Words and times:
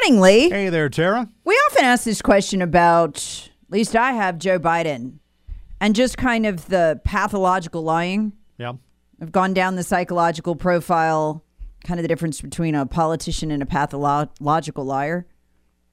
Morning, 0.00 0.20
Lee. 0.20 0.48
Hey 0.48 0.68
there, 0.70 0.88
Tara. 0.88 1.28
We 1.44 1.54
often 1.66 1.84
ask 1.84 2.04
this 2.04 2.22
question 2.22 2.62
about, 2.62 3.16
at 3.16 3.70
least 3.70 3.94
I 3.94 4.12
have, 4.12 4.38
Joe 4.38 4.58
Biden 4.58 5.18
and 5.78 5.94
just 5.94 6.16
kind 6.16 6.46
of 6.46 6.66
the 6.68 7.00
pathological 7.04 7.82
lying. 7.82 8.32
Yeah. 8.56 8.74
I've 9.20 9.32
gone 9.32 9.52
down 9.52 9.76
the 9.76 9.82
psychological 9.82 10.56
profile, 10.56 11.44
kind 11.84 12.00
of 12.00 12.04
the 12.04 12.08
difference 12.08 12.40
between 12.40 12.74
a 12.74 12.86
politician 12.86 13.50
and 13.50 13.62
a 13.62 13.66
pathological 13.66 14.84
liar. 14.84 15.26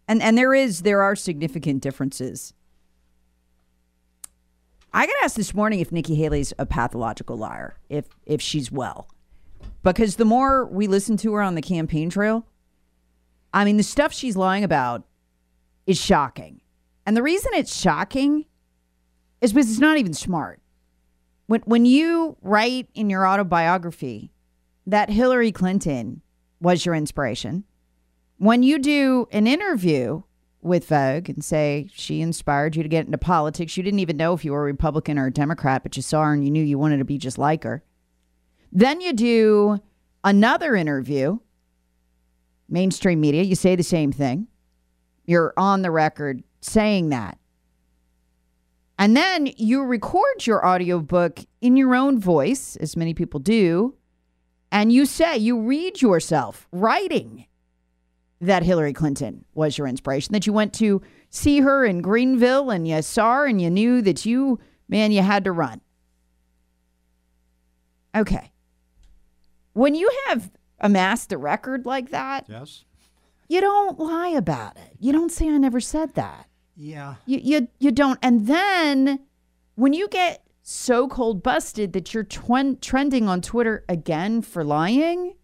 And 0.07 0.21
and 0.21 0.37
there 0.37 0.53
is 0.53 0.83
there 0.83 1.01
are 1.01 1.15
significant 1.15 1.83
differences. 1.83 2.53
I 4.93 5.05
got 5.05 5.15
asked 5.21 5.35
this 5.35 5.53
morning 5.53 5.81
if 5.81 5.91
Nikki 5.91 6.15
Haley's 6.15 6.53
a 6.57 6.65
pathological 6.65 7.35
liar, 7.35 7.77
if 7.89 8.05
if 8.25 8.41
she's 8.41 8.71
well. 8.71 9.09
Because 9.83 10.15
the 10.15 10.25
more 10.25 10.65
we 10.65 10.87
listen 10.87 11.17
to 11.17 11.33
her 11.33 11.41
on 11.41 11.55
the 11.55 11.61
campaign 11.61 12.09
trail, 12.09 12.45
I 13.53 13.65
mean, 13.65 13.77
the 13.77 13.83
stuff 13.83 14.13
she's 14.13 14.35
lying 14.35 14.63
about 14.63 15.05
is 15.85 15.97
shocking. 15.97 16.61
And 17.05 17.15
the 17.15 17.23
reason 17.23 17.53
it's 17.53 17.75
shocking 17.75 18.45
is 19.41 19.53
because 19.53 19.69
it's 19.69 19.79
not 19.79 19.97
even 19.97 20.13
smart. 20.13 20.59
When, 21.47 21.61
when 21.61 21.85
you 21.85 22.35
write 22.41 22.89
in 22.93 23.09
your 23.09 23.25
autobiography 23.25 24.31
that 24.85 25.09
Hillary 25.09 25.51
Clinton 25.51 26.21
was 26.59 26.85
your 26.85 26.95
inspiration, 26.95 27.63
when 28.37 28.63
you 28.63 28.77
do 28.79 29.27
an 29.31 29.47
interview 29.47 30.23
with 30.61 30.87
Vogue 30.87 31.29
and 31.29 31.43
say 31.43 31.89
she 31.93 32.21
inspired 32.21 32.75
you 32.75 32.83
to 32.83 32.89
get 32.89 33.05
into 33.05 33.17
politics, 33.17 33.77
you 33.77 33.83
didn't 33.83 33.99
even 33.99 34.17
know 34.17 34.33
if 34.33 34.43
you 34.43 34.51
were 34.51 34.61
a 34.61 34.65
Republican 34.65 35.17
or 35.17 35.27
a 35.27 35.31
Democrat, 35.31 35.83
but 35.83 35.95
you 35.95 36.01
saw 36.01 36.23
her 36.25 36.33
and 36.33 36.43
you 36.43 36.51
knew 36.51 36.63
you 36.63 36.77
wanted 36.77 36.97
to 36.97 37.05
be 37.05 37.17
just 37.17 37.37
like 37.37 37.63
her. 37.63 37.83
Then 38.71 38.99
you 38.99 39.13
do 39.13 39.81
another 40.23 40.75
interview 40.75 41.39
mainstream 42.69 43.21
media, 43.21 43.43
you 43.43 43.55
say 43.55 43.75
the 43.75 43.83
same 43.83 44.11
thing. 44.11 44.47
You're 45.25 45.53
on 45.57 45.81
the 45.81 45.91
record 45.91 46.43
saying 46.61 47.09
that. 47.09 47.37
And 48.99 49.15
then 49.15 49.49
you 49.57 49.83
record 49.83 50.47
your 50.47 50.65
audiobook 50.65 51.39
in 51.61 51.77
your 51.77 51.93
own 51.95 52.19
voice, 52.19 52.75
as 52.77 52.97
many 52.97 53.13
people 53.13 53.39
do, 53.39 53.93
and 54.71 54.91
you 54.91 55.05
say, 55.05 55.37
you 55.37 55.61
read 55.61 56.01
yourself 56.01 56.67
writing 56.71 57.45
that 58.41 58.63
Hillary 58.63 58.93
Clinton 58.93 59.45
was 59.53 59.77
your 59.77 59.87
inspiration, 59.87 60.33
that 60.33 60.47
you 60.47 60.53
went 60.53 60.73
to 60.75 61.01
see 61.29 61.59
her 61.59 61.85
in 61.85 62.01
Greenville 62.01 62.69
and 62.69 62.87
you 62.87 63.01
saw 63.01 63.35
her 63.35 63.45
and 63.45 63.61
you 63.61 63.69
knew 63.69 64.01
that 64.01 64.25
you, 64.25 64.59
man, 64.87 65.11
you 65.11 65.21
had 65.21 65.43
to 65.43 65.51
run. 65.51 65.81
Okay. 68.15 68.51
When 69.73 69.95
you 69.95 70.11
have 70.27 70.51
amassed 70.79 71.31
a 71.31 71.37
record 71.37 71.85
like 71.85 72.09
that, 72.11 72.45
Yes. 72.49 72.83
you 73.47 73.61
don't 73.61 73.99
lie 73.99 74.29
about 74.29 74.77
it. 74.77 74.93
You 74.99 75.11
don't 75.11 75.31
say 75.31 75.49
I 75.49 75.57
never 75.57 75.79
said 75.79 76.13
that. 76.15 76.47
Yeah. 76.75 77.15
You 77.25 77.39
you 77.43 77.67
you 77.79 77.91
don't. 77.91 78.19
And 78.21 78.45
then 78.47 79.19
when 79.75 79.93
you 79.93 80.07
get 80.07 80.43
so 80.61 81.07
cold 81.07 81.41
busted 81.41 81.93
that 81.93 82.13
you're 82.13 82.23
twen- 82.23 82.77
trending 82.79 83.27
on 83.27 83.41
Twitter 83.41 83.83
again 83.89 84.41
for 84.41 84.63
lying, 84.63 85.35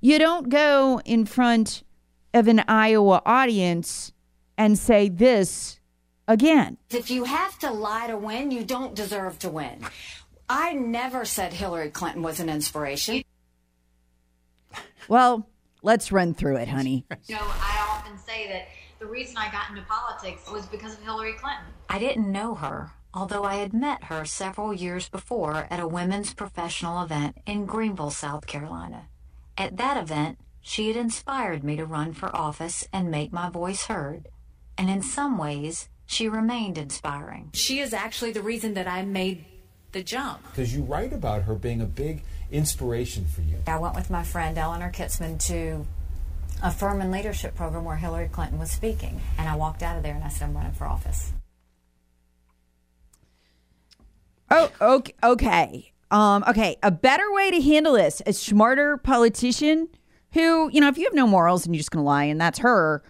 you 0.00 0.18
don't 0.18 0.48
go 0.48 1.00
in 1.04 1.24
front 1.24 1.82
of 2.34 2.48
an 2.48 2.64
Iowa 2.68 3.22
audience 3.24 4.12
and 4.58 4.78
say 4.78 5.08
this 5.08 5.78
again. 6.28 6.76
If 6.90 7.10
you 7.10 7.24
have 7.24 7.58
to 7.60 7.70
lie 7.70 8.08
to 8.08 8.18
win, 8.18 8.50
you 8.50 8.64
don't 8.64 8.94
deserve 8.94 9.38
to 9.40 9.48
win. 9.48 9.80
I 10.48 10.72
never 10.74 11.24
said 11.24 11.52
Hillary 11.54 11.90
Clinton 11.90 12.22
was 12.22 12.38
an 12.40 12.48
inspiration. 12.50 13.24
Well, 15.08 15.48
let's 15.82 16.12
run 16.12 16.34
through 16.34 16.56
it, 16.56 16.68
honey. 16.68 17.04
You 17.26 17.36
know, 17.36 17.42
I 17.42 17.86
often 17.90 18.18
say 18.18 18.48
that 18.48 18.68
the 18.98 19.06
reason 19.06 19.36
I 19.36 19.50
got 19.50 19.70
into 19.70 19.82
politics 19.82 20.50
was 20.50 20.66
because 20.66 20.94
of 20.94 21.02
Hillary 21.02 21.32
Clinton. 21.34 21.64
I 21.88 21.98
didn't 21.98 22.30
know 22.30 22.54
her, 22.54 22.90
although 23.12 23.44
I 23.44 23.56
had 23.56 23.72
met 23.72 24.04
her 24.04 24.24
several 24.24 24.72
years 24.72 25.08
before 25.08 25.66
at 25.70 25.80
a 25.80 25.86
women's 25.88 26.34
professional 26.34 27.02
event 27.02 27.36
in 27.46 27.66
Greenville, 27.66 28.10
South 28.10 28.46
Carolina. 28.46 29.08
At 29.56 29.76
that 29.76 29.96
event, 29.96 30.38
she 30.60 30.88
had 30.88 30.96
inspired 30.96 31.62
me 31.62 31.76
to 31.76 31.84
run 31.84 32.12
for 32.12 32.34
office 32.34 32.86
and 32.92 33.10
make 33.10 33.32
my 33.32 33.50
voice 33.50 33.84
heard. 33.86 34.28
And 34.78 34.88
in 34.90 35.02
some 35.02 35.38
ways, 35.38 35.88
she 36.06 36.28
remained 36.28 36.78
inspiring. 36.78 37.50
She 37.54 37.78
is 37.80 37.92
actually 37.92 38.32
the 38.32 38.42
reason 38.42 38.74
that 38.74 38.88
I 38.88 39.02
made 39.02 39.44
the 39.92 40.02
jump. 40.02 40.42
because 40.50 40.74
you 40.74 40.82
write 40.82 41.12
about 41.12 41.42
her 41.42 41.54
being 41.54 41.80
a 41.80 41.86
big 41.86 42.22
inspiration 42.54 43.26
for 43.26 43.42
you. 43.42 43.56
I 43.66 43.78
went 43.78 43.94
with 43.94 44.10
my 44.10 44.22
friend 44.22 44.56
Eleanor 44.56 44.90
Kitzman 44.90 45.44
to 45.48 45.86
a 46.62 46.70
Furman 46.70 47.10
leadership 47.10 47.54
program 47.54 47.84
where 47.84 47.96
Hillary 47.96 48.28
Clinton 48.28 48.58
was 48.58 48.70
speaking. 48.70 49.20
And 49.38 49.48
I 49.48 49.56
walked 49.56 49.82
out 49.82 49.96
of 49.96 50.02
there 50.02 50.14
and 50.14 50.24
I 50.24 50.28
said, 50.28 50.48
I'm 50.48 50.56
running 50.56 50.72
for 50.72 50.86
office. 50.86 51.32
Oh, 54.50 54.70
okay. 54.80 55.14
Okay. 55.22 55.92
Um, 56.10 56.44
okay. 56.48 56.76
A 56.82 56.90
better 56.90 57.32
way 57.32 57.50
to 57.50 57.60
handle 57.60 57.94
this, 57.94 58.22
a 58.24 58.32
smarter 58.32 58.96
politician 58.96 59.88
who, 60.32 60.70
you 60.70 60.80
know, 60.80 60.88
if 60.88 60.96
you 60.96 61.04
have 61.04 61.14
no 61.14 61.26
morals 61.26 61.66
and 61.66 61.74
you're 61.74 61.80
just 61.80 61.90
going 61.90 62.02
to 62.02 62.06
lie 62.06 62.24
and 62.24 62.40
that's 62.40 62.60
her, 62.60 63.02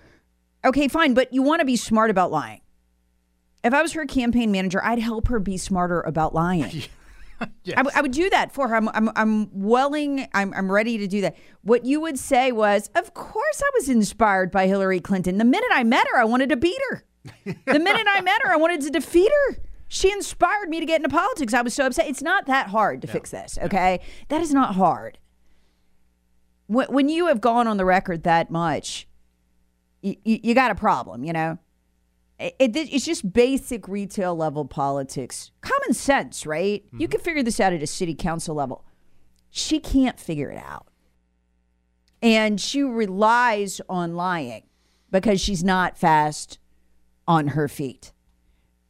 okay, 0.64 0.88
fine. 0.88 1.14
But 1.14 1.32
you 1.32 1.42
want 1.42 1.60
to 1.60 1.66
be 1.66 1.76
smart 1.76 2.10
about 2.10 2.30
lying. 2.30 2.60
If 3.62 3.72
I 3.72 3.82
was 3.82 3.92
her 3.92 4.04
campaign 4.04 4.52
manager, 4.52 4.82
I'd 4.84 4.98
help 4.98 5.28
her 5.28 5.38
be 5.38 5.56
smarter 5.56 6.00
about 6.00 6.34
lying. 6.34 6.82
I, 7.40 7.48
w- 7.74 7.92
I 7.94 8.00
would 8.02 8.12
do 8.12 8.30
that 8.30 8.52
for 8.52 8.68
her. 8.68 8.76
I'm, 8.76 8.88
I'm, 8.90 9.10
I'm 9.16 9.48
willing, 9.52 10.28
I'm, 10.34 10.52
I'm 10.54 10.70
ready 10.70 10.98
to 10.98 11.06
do 11.06 11.20
that. 11.22 11.36
What 11.62 11.84
you 11.84 12.00
would 12.00 12.18
say 12.18 12.52
was, 12.52 12.90
of 12.94 13.14
course, 13.14 13.62
I 13.62 13.70
was 13.74 13.88
inspired 13.88 14.50
by 14.50 14.66
Hillary 14.66 15.00
Clinton. 15.00 15.38
The 15.38 15.44
minute 15.44 15.70
I 15.72 15.84
met 15.84 16.06
her, 16.12 16.18
I 16.18 16.24
wanted 16.24 16.48
to 16.50 16.56
beat 16.56 16.80
her. 16.90 17.04
The 17.44 17.78
minute 17.78 18.06
I 18.08 18.20
met 18.20 18.42
her, 18.44 18.52
I 18.52 18.56
wanted 18.56 18.82
to 18.82 18.90
defeat 18.90 19.30
her. 19.48 19.56
She 19.88 20.10
inspired 20.10 20.68
me 20.68 20.80
to 20.80 20.86
get 20.86 20.96
into 20.96 21.08
politics. 21.08 21.54
I 21.54 21.62
was 21.62 21.74
so 21.74 21.86
upset. 21.86 22.08
It's 22.08 22.22
not 22.22 22.46
that 22.46 22.68
hard 22.68 23.00
to 23.02 23.08
fix 23.08 23.30
this, 23.30 23.58
okay? 23.62 24.00
That 24.28 24.40
is 24.40 24.52
not 24.52 24.74
hard. 24.74 25.18
When, 26.66 26.86
when 26.88 27.08
you 27.08 27.26
have 27.26 27.40
gone 27.40 27.66
on 27.66 27.76
the 27.76 27.84
record 27.84 28.24
that 28.24 28.50
much, 28.50 29.06
you, 30.02 30.16
you, 30.24 30.40
you 30.42 30.54
got 30.54 30.70
a 30.70 30.74
problem, 30.74 31.24
you 31.24 31.32
know? 31.32 31.58
It, 32.44 32.76
it, 32.76 32.76
it's 32.76 33.06
just 33.06 33.32
basic 33.32 33.88
retail 33.88 34.36
level 34.36 34.66
politics. 34.66 35.50
Common 35.62 35.94
sense, 35.94 36.44
right? 36.44 36.84
You 36.92 36.98
mm-hmm. 36.98 37.10
can 37.10 37.20
figure 37.20 37.42
this 37.42 37.58
out 37.58 37.72
at 37.72 37.82
a 37.82 37.86
city 37.86 38.14
council 38.14 38.54
level. 38.54 38.84
She 39.50 39.80
can't 39.80 40.20
figure 40.20 40.50
it 40.50 40.58
out. 40.58 40.88
And 42.20 42.60
she 42.60 42.82
relies 42.82 43.80
on 43.88 44.14
lying 44.14 44.64
because 45.10 45.40
she's 45.40 45.64
not 45.64 45.96
fast 45.96 46.58
on 47.26 47.48
her 47.48 47.66
feet. 47.66 48.12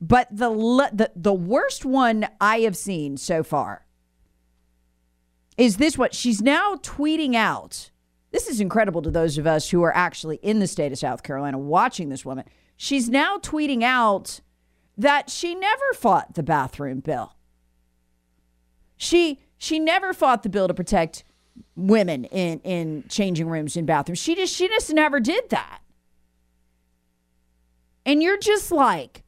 But 0.01 0.29
the 0.31 0.51
the 0.93 1.13
the 1.15 1.33
worst 1.33 1.85
one 1.85 2.27
I 2.41 2.61
have 2.61 2.77
seen 2.77 3.17
so 3.17 3.43
far 3.43 3.87
is 5.57 5.77
this 5.77 5.97
what 5.97 6.15
she's 6.15 6.43
now 6.43 6.75
tweeting 6.77 7.35
out. 7.35 7.91
This 8.35 8.49
is 8.49 8.61
incredible 8.61 9.01
to 9.03 9.13
those 9.13 9.39
of 9.39 9.47
us 9.47 9.71
who 9.71 9.85
are 9.85 9.95
actually 9.95 10.41
in 10.43 10.59
the 10.59 10.67
state 10.67 10.91
of 10.91 10.99
South 10.99 11.23
Carolina 11.23 11.57
watching 11.57 12.09
this 12.09 12.25
woman. 12.25 12.45
She's 12.77 13.09
now 13.09 13.39
tweeting 13.39 13.85
out 13.85 14.41
that 14.99 15.31
she 15.31 15.55
never 15.55 15.93
fought 15.95 16.35
the 16.35 16.43
bathroom 16.43 16.99
bill. 16.99 17.37
She 18.97 19.39
she 19.57 19.79
never 19.79 20.13
fought 20.13 20.43
the 20.43 20.49
bill 20.49 20.67
to 20.67 20.75
protect 20.75 21.23
women 21.77 22.25
in 22.25 22.59
in 22.65 23.05
changing 23.09 23.49
rooms 23.49 23.77
in 23.77 23.87
bathrooms. 23.87 24.19
She 24.19 24.35
just 24.35 24.53
she 24.53 24.67
just 24.67 24.93
never 24.93 25.21
did 25.21 25.51
that. 25.51 25.79
And 28.05 28.21
you're 28.21 28.41
just 28.41 28.73
like, 28.73 29.23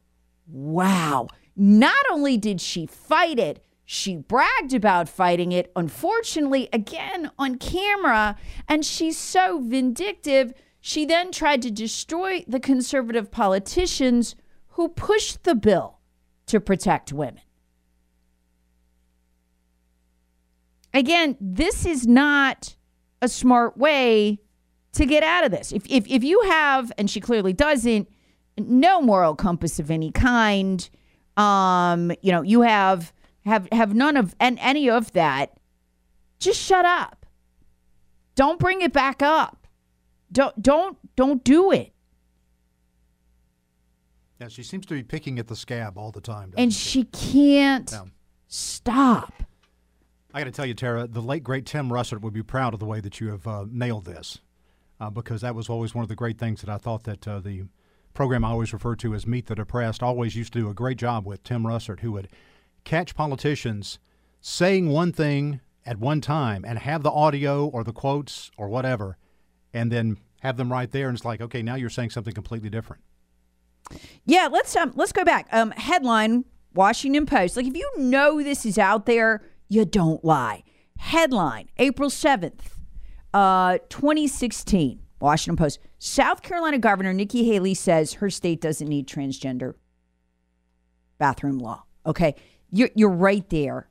wow. 0.48 1.28
Not 1.54 2.04
only 2.10 2.36
did 2.36 2.60
she 2.60 2.86
fight 2.86 3.38
it, 3.38 3.64
she 3.86 4.16
bragged 4.16 4.74
about 4.74 5.08
fighting 5.08 5.52
it, 5.52 5.72
unfortunately, 5.74 6.68
again 6.72 7.30
on 7.38 7.56
camera. 7.56 8.36
And 8.68 8.84
she's 8.84 9.16
so 9.16 9.60
vindictive. 9.60 10.52
She 10.80 11.06
then 11.06 11.32
tried 11.32 11.62
to 11.62 11.70
destroy 11.70 12.44
the 12.46 12.60
conservative 12.60 13.30
politicians 13.30 14.36
who 14.70 14.88
pushed 14.88 15.44
the 15.44 15.54
bill 15.54 16.00
to 16.46 16.60
protect 16.60 17.12
women. 17.12 17.40
again, 20.96 21.36
this 21.40 21.86
is 21.86 22.06
not 22.06 22.76
a 23.22 23.28
smart 23.28 23.76
way 23.76 24.40
to 24.92 25.06
get 25.06 25.22
out 25.22 25.44
of 25.44 25.50
this. 25.50 25.72
If, 25.72 25.84
if, 25.88 26.06
if 26.08 26.24
you 26.24 26.40
have, 26.42 26.90
and 26.98 27.10
she 27.10 27.20
clearly 27.20 27.52
doesn't, 27.52 28.08
no 28.58 29.00
moral 29.00 29.34
compass 29.34 29.78
of 29.78 29.90
any 29.90 30.10
kind, 30.10 30.88
um, 31.36 32.12
you 32.22 32.32
know, 32.32 32.42
you 32.42 32.62
have 32.62 33.12
have 33.46 33.68
have 33.72 33.94
none 33.94 34.16
of 34.16 34.34
and 34.38 34.58
any 34.60 34.90
of 34.90 35.12
that, 35.12 35.58
just 36.38 36.60
shut 36.60 36.84
up. 36.84 37.24
Don't 38.34 38.58
bring 38.58 38.82
it 38.82 38.92
back 38.92 39.22
up. 39.22 39.66
Don't 40.30 40.60
don't 40.60 40.98
don't 41.16 41.42
do 41.42 41.72
it. 41.72 41.92
Yeah, 44.40 44.48
she 44.48 44.62
seems 44.62 44.84
to 44.86 44.94
be 44.94 45.02
picking 45.02 45.38
at 45.38 45.46
the 45.46 45.56
scab 45.56 45.96
all 45.96 46.10
the 46.12 46.20
time. 46.20 46.52
And 46.58 46.72
she 46.72 47.04
can't 47.04 47.90
Yeah. 47.90 48.04
stop. 48.48 49.32
I 50.34 50.40
got 50.40 50.44
to 50.44 50.50
tell 50.50 50.66
you, 50.66 50.74
Tara, 50.74 51.06
the 51.06 51.22
late 51.22 51.42
great 51.42 51.64
Tim 51.64 51.88
Russert 51.88 52.20
would 52.20 52.34
be 52.34 52.42
proud 52.42 52.74
of 52.74 52.80
the 52.80 52.84
way 52.84 53.00
that 53.00 53.18
you 53.20 53.30
have 53.30 53.46
uh, 53.46 53.64
nailed 53.70 54.04
this, 54.04 54.40
uh, 55.00 55.08
because 55.08 55.40
that 55.40 55.54
was 55.54 55.70
always 55.70 55.94
one 55.94 56.02
of 56.02 56.10
the 56.10 56.14
great 56.14 56.36
things 56.38 56.60
that 56.60 56.68
I 56.68 56.76
thought 56.76 57.04
that 57.04 57.26
uh, 57.26 57.40
the 57.40 57.62
program 58.12 58.44
I 58.44 58.50
always 58.50 58.74
referred 58.74 58.98
to 58.98 59.14
as 59.14 59.26
Meet 59.26 59.46
the 59.46 59.54
Depressed 59.54 60.02
always 60.02 60.36
used 60.36 60.52
to 60.52 60.58
do 60.58 60.68
a 60.68 60.74
great 60.74 60.98
job 60.98 61.24
with 61.26 61.42
Tim 61.42 61.62
Russert, 61.62 62.00
who 62.00 62.12
would 62.12 62.28
catch 62.86 63.14
politicians 63.14 63.98
saying 64.40 64.88
one 64.88 65.12
thing 65.12 65.60
at 65.84 65.98
one 65.98 66.22
time 66.22 66.64
and 66.64 66.78
have 66.78 67.02
the 67.02 67.10
audio 67.10 67.66
or 67.66 67.84
the 67.84 67.92
quotes 67.92 68.50
or 68.56 68.68
whatever, 68.68 69.18
and 69.74 69.92
then 69.92 70.16
have 70.40 70.56
them 70.56 70.72
right 70.72 70.90
there, 70.90 71.08
and 71.08 71.16
it's 71.16 71.24
like, 71.24 71.40
okay, 71.40 71.62
now 71.62 71.74
you're 71.74 71.90
saying 71.90 72.10
something 72.10 72.32
completely 72.32 72.70
different. 72.70 73.02
Yeah, 74.24 74.48
let's 74.50 74.74
um 74.74 74.92
let's 74.94 75.12
go 75.12 75.24
back. 75.24 75.48
Um 75.52 75.72
headline 75.72 76.44
Washington 76.74 77.26
Post. 77.26 77.56
Like 77.56 77.66
if 77.66 77.76
you 77.76 77.90
know 77.98 78.42
this 78.42 78.64
is 78.64 78.78
out 78.78 79.06
there, 79.06 79.42
you 79.68 79.84
don't 79.84 80.24
lie. 80.24 80.62
Headline 80.98 81.68
April 81.78 82.10
7th, 82.10 82.60
uh 83.34 83.78
2016. 83.90 85.00
Washington 85.20 85.56
Post. 85.56 85.78
South 85.98 86.42
Carolina 86.42 86.78
Governor 86.78 87.12
Nikki 87.12 87.48
Haley 87.50 87.74
says 87.74 88.14
her 88.14 88.28
state 88.30 88.60
doesn't 88.60 88.88
need 88.88 89.08
transgender 89.08 89.74
bathroom 91.18 91.58
law. 91.58 91.84
Okay. 92.04 92.34
You're 92.76 92.90
you're 92.94 93.08
right 93.08 93.48
there. 93.48 93.88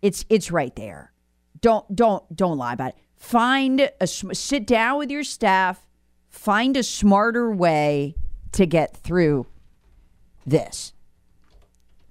It's 0.00 0.24
it's 0.28 0.50
right 0.50 0.74
there. 0.74 1.12
Don't 1.60 1.94
don't 1.94 2.34
don't 2.34 2.56
lie 2.56 2.72
about 2.72 2.90
it. 2.90 2.96
Find 3.16 3.90
a 4.00 4.06
sit 4.06 4.66
down 4.66 4.98
with 4.98 5.10
your 5.10 5.24
staff. 5.24 5.86
Find 6.28 6.76
a 6.76 6.82
smarter 6.82 7.50
way 7.52 8.16
to 8.52 8.66
get 8.66 8.96
through 8.96 9.46
this 10.46 10.92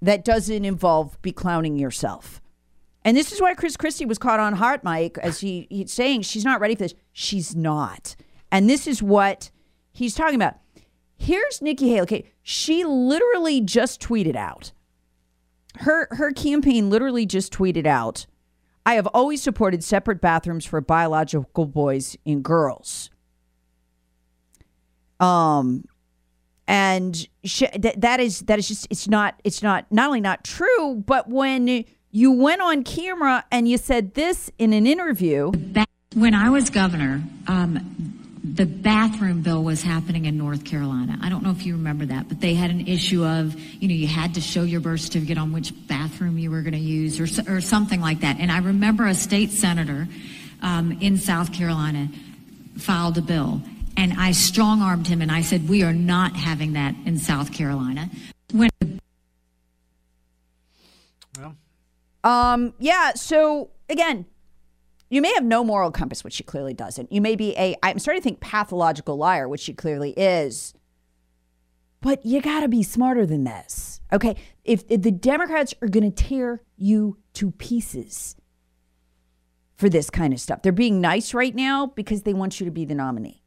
that 0.02 0.24
doesn't 0.24 0.66
involve 0.66 1.20
be 1.22 1.32
clowning 1.32 1.80
yourself. 1.80 2.42
And 3.06 3.18
this 3.18 3.32
is 3.32 3.42
why 3.42 3.54
Chris 3.54 3.76
Christie 3.76 4.06
was 4.06 4.18
caught 4.18 4.40
on 4.40 4.54
Heart 4.54 4.84
Mike 4.84 5.18
as 5.18 5.40
he 5.40 5.68
he's 5.70 5.92
saying 5.92 6.22
she's 6.22 6.46
not 6.46 6.60
ready 6.60 6.76
for 6.76 6.84
this. 6.84 6.94
She's 7.12 7.56
not. 7.56 8.16
And 8.52 8.70
this 8.70 8.86
is 8.86 9.02
what 9.02 9.50
he's 9.92 10.14
talking 10.14 10.36
about. 10.36 10.58
Here's 11.18 11.62
Nikki 11.62 11.90
Haley. 11.90 12.02
Okay, 12.02 12.32
she 12.44 12.84
literally 12.84 13.62
just 13.62 14.00
tweeted 14.02 14.36
out. 14.36 14.74
Her 15.80 16.08
her 16.12 16.32
campaign 16.32 16.90
literally 16.90 17.26
just 17.26 17.52
tweeted 17.54 17.86
out, 17.88 18.26
I 18.86 18.94
have 18.96 19.08
always 19.08 19.42
supported 19.42 19.84
separate 19.84 20.22
bathrooms 20.22 20.66
for 20.66 20.80
biological 20.82 21.66
boys 21.66 22.18
and 22.26 22.44
girls. 22.44 23.10
Um 25.20 25.86
and 26.68 27.28
sh- 27.44 27.64
th- 27.82 27.96
that 27.98 28.20
is 28.20 28.40
that 28.42 28.60
is 28.60 28.68
just 28.68 28.88
it's 28.90 29.08
not 29.08 29.40
it's 29.44 29.62
not 29.62 29.86
not 29.92 30.08
only 30.08 30.22
not 30.22 30.44
true 30.44 30.96
but 31.06 31.30
when 31.30 31.84
you 32.12 32.32
went 32.32 32.62
on 32.62 32.84
camera 32.84 33.44
and 33.52 33.68
you 33.68 33.78
said 33.78 34.14
this 34.14 34.50
in 34.58 34.72
an 34.74 34.88
interview 34.88 35.52
Ba- 35.52 35.86
When 36.14 36.34
I 36.34 36.50
was 36.50 36.70
governor, 36.70 37.22
um, 37.48 38.23
the 38.54 38.68
bathroom 38.68 39.42
bill 39.42 39.64
was 39.64 39.82
happening 39.82 40.26
in 40.26 40.38
North 40.38 40.64
Carolina. 40.64 41.18
I 41.24 41.30
don't 41.30 41.42
know 41.42 41.50
if 41.50 41.66
you 41.66 41.74
remember 41.74 42.06
that, 42.06 42.28
but 42.28 42.40
they 42.40 42.54
had 42.54 42.70
an 42.70 42.88
issue 42.88 43.26
of, 43.26 43.60
you 43.60 43.88
know, 43.88 43.96
you 43.96 44.06
had 44.06 44.36
to 44.36 44.42
show 44.42 44.62
your 44.62 44.80
birth 44.80 45.02
certificate 45.02 45.40
on 45.40 45.52
which 45.52 45.74
bathroom 45.88 46.38
you 46.38 46.52
were 46.52 46.62
going 46.62 46.74
to 46.74 46.80
use 46.80 47.20
or, 47.20 47.52
or 47.52 47.62
something 47.62 48.00
like 48.00 48.20
that. 48.20 48.40
And 48.40 48.52
I 48.52 48.60
remember 48.60 49.08
a 49.08 49.16
state 49.16 49.50
senator 49.50 50.08
um, 50.62 50.92
in 51.02 51.18
South 51.18 51.52
Carolina 51.52 52.10
filed 52.78 53.18
a 53.18 53.22
bill. 53.22 53.60
And 53.98 54.14
I 54.20 54.34
strong 54.34 54.84
armed 54.84 55.08
him 55.08 55.24
and 55.24 55.32
I 55.32 55.42
said, 55.42 55.68
We 55.68 55.82
are 55.82 55.94
not 55.94 56.36
having 56.36 56.74
that 56.74 56.94
in 57.06 57.18
South 57.18 57.52
Carolina. 57.54 58.10
When 58.52 58.70
Well, 61.40 61.56
Um, 62.24 62.74
yeah, 62.78 63.14
so 63.16 63.72
again, 63.90 64.28
you 65.14 65.22
may 65.22 65.32
have 65.36 65.44
no 65.44 65.64
moral 65.64 65.92
compass, 65.92 66.24
which 66.24 66.34
she 66.34 66.44
clearly 66.44 66.74
doesn't. 66.74 67.12
You 67.12 67.22
may 67.22 67.36
be 67.36 67.56
a, 67.56 67.76
I'm 67.84 68.00
starting 68.00 68.22
to 68.22 68.24
think, 68.24 68.40
pathological 68.40 69.16
liar, 69.16 69.48
which 69.48 69.62
she 69.62 69.74
clearly 69.74 70.12
is. 70.12 70.74
But 72.02 72.26
you 72.26 72.42
got 72.42 72.62
to 72.62 72.68
be 72.68 72.82
smarter 72.82 73.24
than 73.26 73.44
this. 73.44 74.02
Okay. 74.12 74.36
If, 74.64 74.84
if 74.90 75.04
the 75.04 75.12
Democrats 75.12 75.74
are 75.84 75.88
going 75.88 76.12
to 76.12 76.24
tear 76.24 76.64
you 76.78 77.18
to 77.34 77.52
pieces 77.52 78.36
for 79.76 79.88
this 79.88 80.10
kind 80.10 80.34
of 80.34 80.40
stuff, 80.40 80.64
they're 80.64 80.72
being 80.72 81.00
nice 81.00 81.36
right 81.36 81.54
now 81.54 81.86
because 81.86 82.24
they 82.24 82.34
want 82.34 82.60
you 82.60 82.66
to 82.66 82.72
be 82.72 82.84
the 82.84 82.96
nominee. 82.96 83.44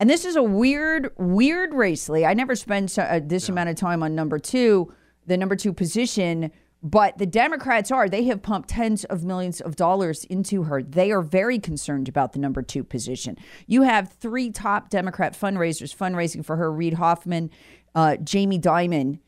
And 0.00 0.10
this 0.10 0.24
is 0.24 0.34
a 0.34 0.42
weird, 0.42 1.12
weird 1.16 1.74
race, 1.74 2.08
Lee. 2.08 2.24
I 2.24 2.34
never 2.34 2.56
spend 2.56 2.90
so, 2.90 3.02
uh, 3.02 3.20
this 3.22 3.48
amount 3.48 3.68
of 3.68 3.76
time 3.76 4.02
on 4.02 4.16
number 4.16 4.40
two, 4.40 4.92
the 5.26 5.36
number 5.36 5.54
two 5.54 5.72
position, 5.72 6.50
but 6.82 7.18
the 7.18 7.26
Democrats 7.26 7.90
are. 7.90 8.08
They 8.08 8.24
have 8.24 8.42
pumped 8.42 8.70
tens 8.70 9.04
of 9.04 9.24
millions 9.24 9.60
of 9.60 9.76
dollars 9.76 10.24
into 10.24 10.64
her. 10.64 10.82
They 10.82 11.10
are 11.10 11.22
very 11.22 11.58
concerned 11.58 12.08
about 12.08 12.32
the 12.32 12.38
number 12.38 12.62
two 12.62 12.84
position. 12.84 13.36
You 13.66 13.82
have 13.82 14.12
three 14.12 14.50
top 14.50 14.90
Democrat 14.90 15.32
fundraisers 15.32 15.96
fundraising 15.96 16.44
for 16.44 16.56
her 16.56 16.70
Reid 16.70 16.94
Hoffman, 16.94 17.50
uh, 17.94 18.16
Jamie 18.16 18.60
Dimon, 18.60 19.20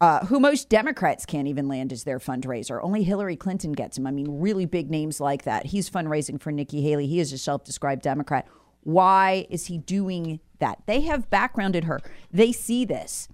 uh, 0.00 0.26
who 0.26 0.38
most 0.38 0.68
Democrats 0.68 1.24
can't 1.24 1.48
even 1.48 1.68
land 1.68 1.92
as 1.92 2.04
their 2.04 2.18
fundraiser. 2.18 2.80
Only 2.82 3.02
Hillary 3.02 3.36
Clinton 3.36 3.72
gets 3.72 3.96
him. 3.96 4.06
I 4.06 4.10
mean, 4.10 4.40
really 4.40 4.66
big 4.66 4.90
names 4.90 5.20
like 5.20 5.44
that. 5.44 5.66
He's 5.66 5.88
fundraising 5.88 6.40
for 6.40 6.52
Nikki 6.52 6.82
Haley. 6.82 7.06
He 7.06 7.20
is 7.20 7.32
a 7.32 7.38
self 7.38 7.64
described 7.64 8.02
Democrat. 8.02 8.46
Why 8.82 9.46
is 9.48 9.66
he 9.66 9.78
doing 9.78 10.40
that? 10.58 10.82
They 10.86 11.00
have 11.02 11.30
backgrounded 11.30 11.84
her. 11.84 12.00
They 12.30 12.52
see 12.52 12.84
this. 12.84 13.28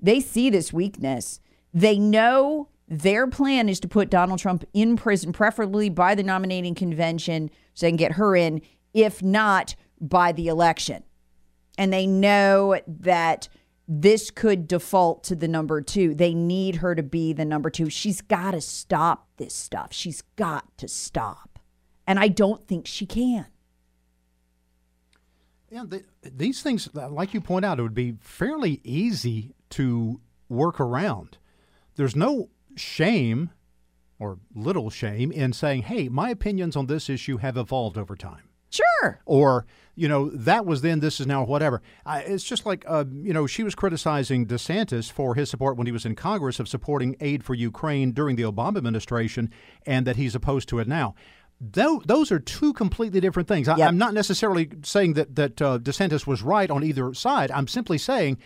They 0.00 0.20
see 0.20 0.50
this 0.50 0.72
weakness. 0.72 1.40
They 1.74 1.98
know 1.98 2.68
their 2.88 3.26
plan 3.26 3.68
is 3.68 3.80
to 3.80 3.88
put 3.88 4.10
Donald 4.10 4.38
Trump 4.38 4.64
in 4.74 4.96
prison, 4.96 5.32
preferably 5.32 5.88
by 5.88 6.14
the 6.14 6.22
nominating 6.22 6.74
convention, 6.74 7.50
so 7.74 7.86
they 7.86 7.90
can 7.90 7.96
get 7.96 8.12
her 8.12 8.36
in, 8.36 8.60
if 8.92 9.22
not 9.22 9.74
by 10.00 10.32
the 10.32 10.48
election. 10.48 11.02
And 11.78 11.92
they 11.92 12.06
know 12.06 12.78
that 12.86 13.48
this 13.88 14.30
could 14.30 14.68
default 14.68 15.24
to 15.24 15.34
the 15.34 15.48
number 15.48 15.80
two. 15.80 16.14
They 16.14 16.34
need 16.34 16.76
her 16.76 16.94
to 16.94 17.02
be 17.02 17.32
the 17.32 17.44
number 17.44 17.70
two. 17.70 17.88
She's 17.88 18.20
got 18.20 18.50
to 18.50 18.60
stop 18.60 19.26
this 19.38 19.54
stuff. 19.54 19.92
She's 19.92 20.22
got 20.36 20.76
to 20.78 20.88
stop. 20.88 21.58
And 22.06 22.18
I 22.18 22.28
don't 22.28 22.66
think 22.66 22.86
she 22.86 23.06
can. 23.06 23.46
Yeah, 25.70 25.84
the, 25.86 26.04
these 26.22 26.62
things, 26.62 26.90
like 26.94 27.32
you 27.32 27.40
point 27.40 27.64
out, 27.64 27.78
it 27.78 27.82
would 27.82 27.94
be 27.94 28.16
fairly 28.20 28.82
easy 28.84 29.54
to 29.70 30.20
work 30.50 30.78
around. 30.78 31.38
There's 31.96 32.16
no 32.16 32.50
shame 32.76 33.50
or 34.18 34.38
little 34.54 34.88
shame 34.90 35.32
in 35.32 35.52
saying, 35.52 35.82
hey, 35.82 36.08
my 36.08 36.30
opinions 36.30 36.76
on 36.76 36.86
this 36.86 37.10
issue 37.10 37.38
have 37.38 37.56
evolved 37.56 37.98
over 37.98 38.16
time. 38.16 38.48
Sure. 38.70 39.20
Or, 39.26 39.66
you 39.94 40.08
know, 40.08 40.30
that 40.30 40.64
was 40.64 40.80
then, 40.80 41.00
this 41.00 41.20
is 41.20 41.26
now, 41.26 41.44
whatever. 41.44 41.82
I, 42.06 42.20
it's 42.20 42.44
just 42.44 42.64
like, 42.64 42.84
uh, 42.88 43.04
you 43.12 43.34
know, 43.34 43.46
she 43.46 43.62
was 43.62 43.74
criticizing 43.74 44.46
DeSantis 44.46 45.12
for 45.12 45.34
his 45.34 45.50
support 45.50 45.76
when 45.76 45.86
he 45.86 45.92
was 45.92 46.06
in 46.06 46.14
Congress 46.14 46.58
of 46.58 46.68
supporting 46.68 47.16
aid 47.20 47.44
for 47.44 47.54
Ukraine 47.54 48.12
during 48.12 48.36
the 48.36 48.44
Obama 48.44 48.78
administration 48.78 49.50
and 49.84 50.06
that 50.06 50.16
he's 50.16 50.34
opposed 50.34 50.70
to 50.70 50.78
it 50.78 50.88
now. 50.88 51.14
Tho- 51.60 52.02
those 52.06 52.32
are 52.32 52.38
two 52.40 52.72
completely 52.72 53.20
different 53.20 53.46
things. 53.48 53.68
I, 53.68 53.76
Yep. 53.76 53.88
I'm 53.88 53.98
not 53.98 54.14
necessarily 54.14 54.70
saying 54.82 55.12
that 55.14 55.36
that 55.36 55.60
uh, 55.60 55.78
DeSantis 55.78 56.26
was 56.26 56.42
right 56.42 56.70
on 56.70 56.82
either 56.82 57.12
side. 57.12 57.50
I'm 57.50 57.68
simply 57.68 57.98
saying 57.98 58.38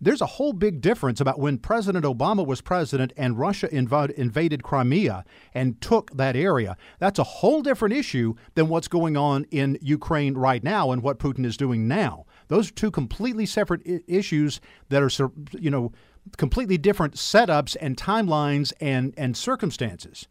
there's 0.00 0.20
a 0.20 0.26
whole 0.26 0.52
big 0.52 0.80
difference 0.80 1.20
about 1.20 1.38
when 1.38 1.58
President 1.58 2.04
Obama 2.04 2.44
was 2.46 2.60
president 2.60 3.12
and 3.16 3.38
Russia 3.38 3.68
inv- 3.68 4.10
invaded 4.12 4.62
Crimea 4.62 5.24
and 5.52 5.80
took 5.80 6.10
that 6.16 6.36
area. 6.36 6.76
That's 6.98 7.18
a 7.18 7.24
whole 7.24 7.62
different 7.62 7.94
issue 7.94 8.34
than 8.54 8.68
what's 8.68 8.88
going 8.88 9.16
on 9.16 9.44
in 9.50 9.78
Ukraine 9.80 10.34
right 10.34 10.62
now 10.62 10.90
and 10.90 11.02
what 11.02 11.18
Putin 11.18 11.44
is 11.46 11.56
doing 11.56 11.88
now. 11.88 12.26
Those 12.48 12.70
are 12.70 12.74
two 12.74 12.90
completely 12.90 13.46
separate 13.46 13.82
I- 13.88 14.00
issues 14.06 14.60
that 14.88 15.02
are, 15.02 15.30
you 15.52 15.70
know, 15.70 15.92
completely 16.36 16.78
different 16.78 17.14
setups 17.14 17.76
and 17.80 17.96
timelines 17.96 18.72
and 18.80 19.14
and 19.16 19.36
circumstances. 19.36 20.26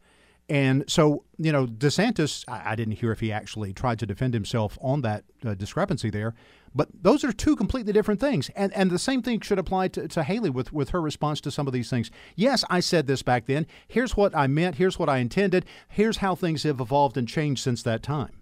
And 0.49 0.83
so, 0.87 1.23
you 1.37 1.51
know, 1.51 1.65
DeSantis, 1.65 2.43
I, 2.47 2.71
I 2.71 2.75
didn't 2.75 2.95
hear 2.95 3.11
if 3.11 3.21
he 3.21 3.31
actually 3.31 3.73
tried 3.73 3.99
to 3.99 4.05
defend 4.05 4.33
himself 4.33 4.77
on 4.81 5.01
that 5.01 5.23
uh, 5.45 5.53
discrepancy 5.53 6.09
there, 6.09 6.35
but 6.75 6.89
those 7.01 7.23
are 7.23 7.31
two 7.31 7.55
completely 7.55 7.93
different 7.93 8.19
things. 8.19 8.49
And 8.55 8.73
and 8.73 8.89
the 8.91 8.99
same 8.99 9.21
thing 9.21 9.39
should 9.41 9.59
apply 9.59 9.89
to, 9.89 10.07
to 10.07 10.23
Haley 10.23 10.49
with, 10.49 10.73
with 10.73 10.89
her 10.89 11.01
response 11.01 11.39
to 11.41 11.51
some 11.51 11.67
of 11.67 11.73
these 11.73 11.89
things. 11.89 12.09
Yes, 12.35 12.63
I 12.69 12.79
said 12.79 13.07
this 13.07 13.21
back 13.21 13.45
then. 13.45 13.65
Here's 13.87 14.17
what 14.17 14.35
I 14.35 14.47
meant. 14.47 14.75
Here's 14.75 14.97
what 14.97 15.09
I 15.09 15.17
intended. 15.17 15.65
Here's 15.87 16.17
how 16.17 16.35
things 16.35 16.63
have 16.63 16.79
evolved 16.79 17.17
and 17.17 17.27
changed 17.27 17.61
since 17.63 17.83
that 17.83 18.01
time. 18.03 18.41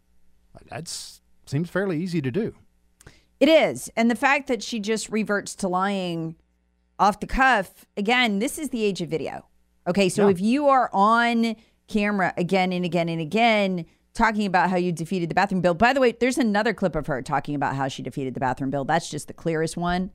That 0.69 0.87
seems 1.45 1.69
fairly 1.69 2.01
easy 2.01 2.21
to 2.21 2.31
do. 2.31 2.55
It 3.39 3.49
is. 3.49 3.89
And 3.95 4.09
the 4.11 4.15
fact 4.15 4.47
that 4.47 4.61
she 4.61 4.79
just 4.79 5.09
reverts 5.09 5.55
to 5.55 5.67
lying 5.67 6.35
off 6.99 7.19
the 7.19 7.27
cuff, 7.27 7.85
again, 7.97 8.39
this 8.39 8.59
is 8.59 8.69
the 8.69 8.83
age 8.83 9.01
of 9.01 9.09
video. 9.09 9.47
Okay, 9.87 10.09
so 10.09 10.25
Yeah. 10.25 10.31
if 10.31 10.39
you 10.39 10.67
are 10.67 10.89
on 10.93 11.55
camera 11.87 12.33
again 12.37 12.71
and 12.71 12.85
again 12.85 13.09
and 13.09 13.19
again 13.19 13.85
talking 14.13 14.45
about 14.45 14.69
how 14.69 14.77
you 14.77 14.91
defeated 14.91 15.29
the 15.29 15.35
bathroom 15.35 15.61
bill. 15.61 15.73
By 15.73 15.93
the 15.93 16.01
way, 16.01 16.11
there's 16.11 16.37
another 16.37 16.73
clip 16.73 16.95
of 16.95 17.07
her 17.07 17.21
talking 17.21 17.55
about 17.55 17.75
how 17.75 17.87
she 17.87 18.03
defeated 18.03 18.33
the 18.33 18.39
bathroom 18.39 18.69
bill. 18.69 18.83
That's 18.83 19.09
just 19.09 19.27
the 19.27 19.33
clearest 19.33 19.77
one. 19.77 20.11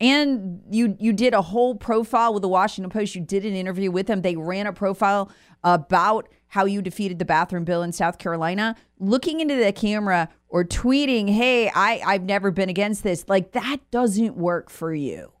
And 0.00 0.62
you 0.70 0.96
you 0.98 1.12
did 1.12 1.34
a 1.34 1.42
whole 1.42 1.74
profile 1.74 2.32
with 2.32 2.40
the 2.40 2.48
Washington 2.48 2.90
Post. 2.90 3.14
You 3.14 3.20
did 3.20 3.44
an 3.44 3.54
interview 3.54 3.90
with 3.90 4.06
them. 4.06 4.22
They 4.22 4.34
ran 4.34 4.66
a 4.66 4.72
profile 4.72 5.30
about 5.62 6.28
how 6.48 6.64
you 6.64 6.80
defeated 6.80 7.18
the 7.18 7.26
bathroom 7.26 7.64
bill 7.64 7.82
in 7.82 7.92
South 7.92 8.18
Carolina. 8.18 8.76
Looking 8.98 9.40
into 9.40 9.56
the 9.56 9.72
camera 9.72 10.30
or 10.48 10.64
tweeting, 10.64 11.28
"Hey, 11.28 11.68
I 11.68 12.00
I've 12.04 12.22
never 12.22 12.50
been 12.50 12.70
against 12.70 13.02
this." 13.02 13.26
Like 13.28 13.52
that 13.52 13.78
doesn't 13.90 14.36
work 14.36 14.70
for 14.70 14.94
you. 14.94 15.32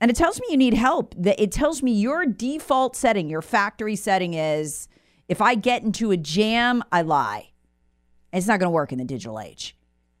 And 0.00 0.10
it 0.10 0.16
tells 0.16 0.40
me 0.40 0.48
you 0.50 0.56
need 0.56 0.74
help. 0.74 1.14
That 1.16 1.40
it 1.40 1.52
tells 1.52 1.84
me 1.84 1.92
your 1.92 2.26
default 2.26 2.96
setting, 2.96 3.30
your 3.30 3.42
factory 3.42 3.94
setting 3.94 4.34
is 4.34 4.88
if 5.28 5.40
I 5.40 5.54
get 5.54 5.82
into 5.82 6.10
a 6.10 6.16
jam, 6.16 6.82
I 6.92 7.02
lie. 7.02 7.50
It's 8.32 8.46
not 8.46 8.60
going 8.60 8.68
to 8.68 8.74
work 8.74 8.92
in 8.92 8.98
the 8.98 9.04
digital 9.04 9.40
age. 9.40 9.76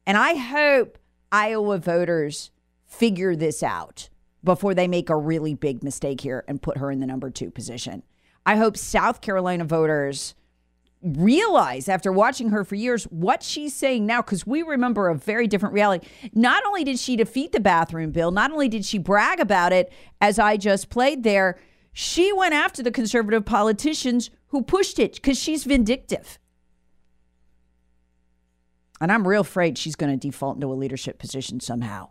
And 0.06 0.16
I 0.16 0.34
hope 0.34 0.98
Iowa 1.30 1.78
voters 1.78 2.50
figure 2.86 3.36
this 3.36 3.62
out 3.62 4.08
before 4.42 4.74
they 4.74 4.88
make 4.88 5.10
a 5.10 5.16
really 5.16 5.54
big 5.54 5.82
mistake 5.82 6.20
here 6.20 6.44
and 6.46 6.62
put 6.62 6.78
her 6.78 6.90
in 6.90 7.00
the 7.00 7.06
number 7.06 7.30
2 7.30 7.50
position. 7.50 8.02
I 8.44 8.56
hope 8.56 8.76
South 8.76 9.20
Carolina 9.20 9.64
voters 9.64 10.34
realize 11.02 11.88
after 11.88 12.10
watching 12.10 12.50
her 12.50 12.64
for 12.64 12.74
years 12.74 13.04
what 13.04 13.42
she's 13.42 13.74
saying 13.74 14.06
now 14.06 14.22
because 14.22 14.46
we 14.46 14.62
remember 14.62 15.08
a 15.08 15.14
very 15.14 15.46
different 15.46 15.74
reality. 15.74 16.06
Not 16.32 16.64
only 16.64 16.84
did 16.84 16.98
she 16.98 17.16
defeat 17.16 17.52
the 17.52 17.60
bathroom 17.60 18.12
bill, 18.12 18.30
not 18.30 18.50
only 18.50 18.68
did 18.68 18.84
she 18.84 18.98
brag 18.98 19.40
about 19.40 19.72
it 19.72 19.92
as 20.20 20.38
I 20.38 20.56
just 20.56 20.88
played 20.88 21.22
there, 21.22 21.58
she 21.92 22.32
went 22.32 22.54
after 22.54 22.82
the 22.82 22.90
conservative 22.90 23.44
politicians 23.44 24.30
who 24.48 24.62
pushed 24.62 24.98
it 24.98 25.14
because 25.14 25.38
she's 25.38 25.64
vindictive. 25.64 26.38
And 29.00 29.12
I'm 29.12 29.28
real 29.28 29.42
afraid 29.42 29.76
she's 29.76 29.96
going 29.96 30.12
to 30.12 30.26
default 30.26 30.56
into 30.56 30.72
a 30.72 30.74
leadership 30.74 31.18
position 31.18 31.60
somehow. 31.60 32.10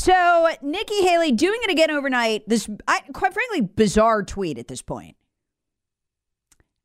So 0.00 0.48
Nikki 0.62 1.02
Haley 1.02 1.30
doing 1.30 1.60
it 1.62 1.70
again 1.70 1.90
overnight. 1.90 2.48
This, 2.48 2.66
I, 2.88 3.02
quite 3.12 3.34
frankly, 3.34 3.60
bizarre 3.60 4.22
tweet 4.22 4.56
at 4.56 4.66
this 4.66 4.80
point. 4.80 5.14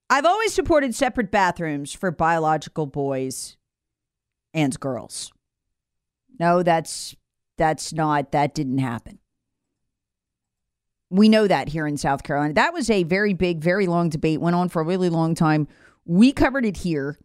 I've 0.10 0.26
always 0.26 0.54
supported 0.54 0.94
separate 0.94 1.32
bathrooms 1.32 1.94
for 1.94 2.12
biological 2.12 2.88
boys 2.88 3.56
and 4.54 4.78
girls. 4.82 5.32
No, 6.42 6.62
that's 6.62 7.16
that's 7.58 7.94
not 7.94 8.34
that 8.34 8.54
didn't 8.54 8.80
happen. 8.80 9.20
We 11.10 11.30
know 11.30 11.48
that 11.48 11.70
here 11.70 11.88
in 11.88 11.96
South 11.96 12.24
Carolina. 12.24 12.54
That 12.56 12.74
was 12.74 12.90
a 12.90 13.04
very 13.04 13.34
big, 13.34 13.62
very 13.62 13.88
long 13.88 14.10
debate. 14.10 14.42
Went 14.42 14.58
on 14.58 14.68
for 14.68 14.82
a 14.82 14.86
really 14.86 15.08
long 15.08 15.36
time. 15.36 15.70
We 16.04 16.34
covered 16.34 16.66
it 16.66 16.76
here. 16.76 17.18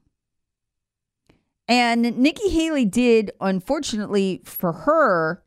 And 1.66 2.16
Nikki 2.16 2.48
Haley 2.48 2.84
did, 2.84 3.32
unfortunately 3.40 4.42
for 4.44 4.72
her, 4.72 5.42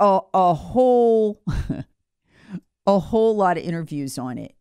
a, 0.00 0.20
a 0.34 0.54
whole 0.54 1.42
a 2.86 2.98
whole 2.98 3.36
lot 3.36 3.56
of 3.56 3.64
interviews 3.64 4.18
on 4.18 4.38
it. 4.38 4.54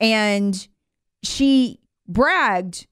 And 0.00 0.66
she 1.22 1.80
bragged 2.08 2.86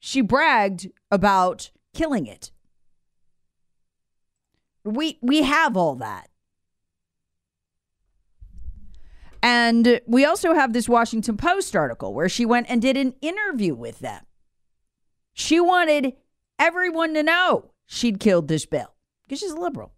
she 0.00 0.20
bragged 0.20 0.88
about 1.10 1.70
killing 1.94 2.26
it. 2.26 2.52
We 4.84 5.18
we 5.22 5.42
have 5.42 5.76
all 5.76 5.94
that. 5.96 6.28
And 9.42 10.00
we 10.06 10.24
also 10.24 10.54
have 10.54 10.72
this 10.72 10.88
Washington 10.88 11.36
Post 11.36 11.76
article 11.76 12.14
where 12.14 12.30
she 12.30 12.46
went 12.46 12.66
and 12.70 12.80
did 12.80 12.96
an 12.96 13.14
interview 13.20 13.74
with 13.74 13.98
them. 13.98 14.24
She 15.34 15.60
wanted 15.60 16.14
everyone 16.58 17.12
to 17.12 17.22
know 17.22 17.72
she'd 17.84 18.20
killed 18.20 18.48
this 18.48 18.64
bill 18.64 18.93
because 19.26 19.40
she's 19.40 19.50
a 19.50 19.56
liberal. 19.56 19.92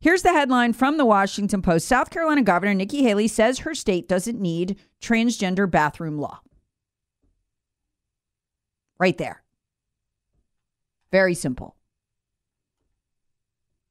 Here's 0.00 0.22
the 0.22 0.32
headline 0.32 0.72
from 0.72 0.96
the 0.96 1.04
Washington 1.04 1.60
Post 1.60 1.86
South 1.86 2.10
Carolina 2.10 2.42
Governor 2.42 2.74
Nikki 2.74 3.02
Haley 3.02 3.28
says 3.28 3.60
her 3.60 3.74
state 3.74 4.08
doesn't 4.08 4.40
need 4.40 4.78
transgender 5.00 5.70
bathroom 5.70 6.18
law. 6.18 6.40
Right 8.98 9.16
there. 9.18 9.42
Very 11.12 11.34
simple. 11.34 11.76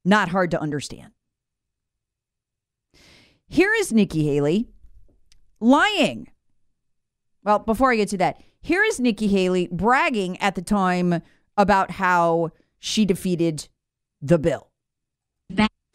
Not 0.03 0.29
hard 0.29 0.51
to 0.51 0.61
understand. 0.61 1.11
Here 3.47 3.73
is 3.73 3.91
Nikki 3.91 4.25
Haley 4.25 4.67
lying. 5.59 6.29
Well, 7.43 7.59
before 7.59 7.91
I 7.91 7.95
get 7.95 8.09
to 8.09 8.17
that, 8.17 8.41
here 8.61 8.83
is 8.83 8.99
Nikki 8.99 9.27
Haley 9.27 9.67
bragging 9.71 10.37
at 10.39 10.55
the 10.55 10.61
time 10.61 11.21
about 11.59 11.91
how 11.91 12.51
she 12.79 13.05
defeated 13.05 13.67
the 14.21 14.39
bill. 14.39 14.67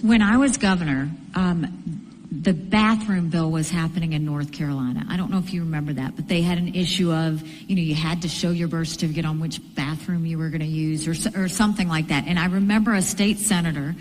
When 0.02 0.20
I 0.20 0.36
was 0.36 0.58
governor, 0.58 1.10
um, 1.34 2.10
the 2.30 2.52
bathroom 2.52 3.30
bill 3.30 3.50
was 3.50 3.70
happening 3.70 4.12
in 4.12 4.24
North 4.26 4.52
Carolina. 4.52 5.06
I 5.08 5.16
don't 5.16 5.30
know 5.30 5.38
if 5.38 5.54
you 5.54 5.62
remember 5.62 5.94
that, 5.94 6.16
but 6.16 6.28
they 6.28 6.42
had 6.42 6.58
an 6.58 6.74
issue 6.74 7.10
of, 7.10 7.40
you 7.46 7.74
know, 7.76 7.80
you 7.80 7.94
had 7.94 8.20
to 8.22 8.28
show 8.28 8.50
your 8.50 8.68
birth 8.68 8.88
certificate 8.88 9.24
on 9.24 9.40
which 9.40 9.60
bathroom 9.74 10.26
you 10.26 10.36
were 10.36 10.50
going 10.50 10.60
to 10.60 10.66
use 10.66 11.08
or, 11.08 11.44
or 11.44 11.48
something 11.48 11.88
like 11.88 12.08
that. 12.08 12.26
And 12.26 12.38
I 12.38 12.46
remember 12.46 12.92
a 12.92 13.00
state 13.00 13.38
senator 13.38 13.94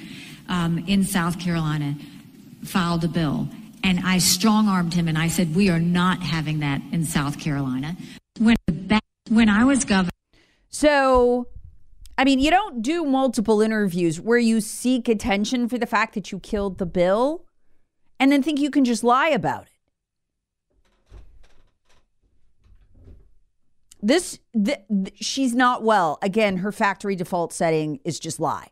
um, 0.50 0.84
in 0.88 1.06
South 1.06 1.40
Carolina 1.40 1.96
filed 2.66 3.06
a 3.06 3.08
bill. 3.08 3.48
And 3.86 4.02
I 4.04 4.18
strong 4.18 4.68
armed 4.68 4.94
him 4.94 5.08
and 5.08 5.18
I 5.18 5.30
said, 5.30 5.56
we 5.56 5.70
are 5.70 5.80
not 5.80 6.22
having 6.22 6.60
that 6.60 6.82
in 6.92 7.06
South 7.06 7.40
Carolina. 7.40 7.96
When, 8.40 8.58
when 9.30 9.48
I 9.48 9.64
was 9.64 9.86
governor, 9.86 10.10
So, 10.70 11.48
I 12.18 12.26
mean, 12.26 12.40
you 12.40 12.52
don't 12.52 12.82
do 12.82 13.06
multiple 13.06 13.62
interviews 13.62 14.22
where 14.22 14.38
you 14.38 14.62
seek 14.62 15.10
attention 15.10 15.68
for 15.68 15.78
the 15.78 15.88
fact 15.88 16.14
that 16.14 16.32
you 16.32 16.40
killed 16.40 16.78
the 16.78 16.86
bill 16.86 17.46
and 18.20 18.32
then 18.32 18.44
think 18.44 18.60
you 18.60 18.70
can 18.70 18.86
just 18.86 19.04
lie 19.04 19.30
about 19.30 19.64
it. 19.64 19.70
This, 24.02 24.40
th- 24.54 24.80
th- 24.90 25.14
she's 25.16 25.56
not 25.56 25.82
well. 25.82 26.20
Again, 26.22 26.58
her 26.58 26.72
factory 26.72 27.16
default 27.16 27.54
setting 27.54 28.00
is 28.04 28.20
just 28.20 28.40
lie. 28.40 28.68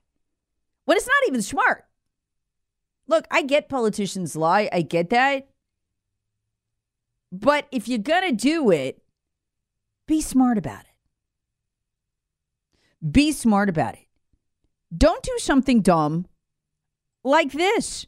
But 0.85 0.97
it's 0.97 1.07
not 1.07 1.27
even 1.27 1.41
smart. 1.41 1.85
Look, 3.07 3.25
I 3.31 3.41
get 3.41 3.69
politicians 3.69 4.35
lie. 4.35 4.69
I 4.71 4.81
get 4.81 5.09
that. 5.09 5.47
But 7.31 7.67
if 7.71 7.87
you're 7.87 7.97
going 7.97 8.29
to 8.29 8.35
do 8.35 8.71
it, 8.71 9.01
be 10.05 10.21
smart 10.21 10.57
about 10.57 10.81
it. 10.81 10.90
Be 13.09 13.31
smart 13.31 13.69
about 13.69 13.95
it. 13.95 14.05
Don't 14.95 15.23
do 15.23 15.37
something 15.39 15.81
dumb 15.81 16.25
like 17.23 17.51
this. 17.51 18.05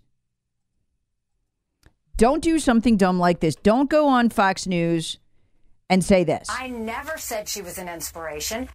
don't 2.17 2.43
do 2.43 2.59
something 2.59 2.95
dumb 2.95 3.19
like 3.19 3.39
this. 3.39 3.55
Don't 3.55 3.89
go 3.89 4.07
on 4.07 4.29
Fox 4.29 4.67
News 4.67 5.17
and 5.89 6.03
say 6.03 6.23
this. 6.23 6.47
I 6.49 6.67
never 6.67 7.17
said 7.17 7.49
she 7.49 7.61
was 7.61 7.77
an 7.77 7.89
inspiration. 7.89 8.69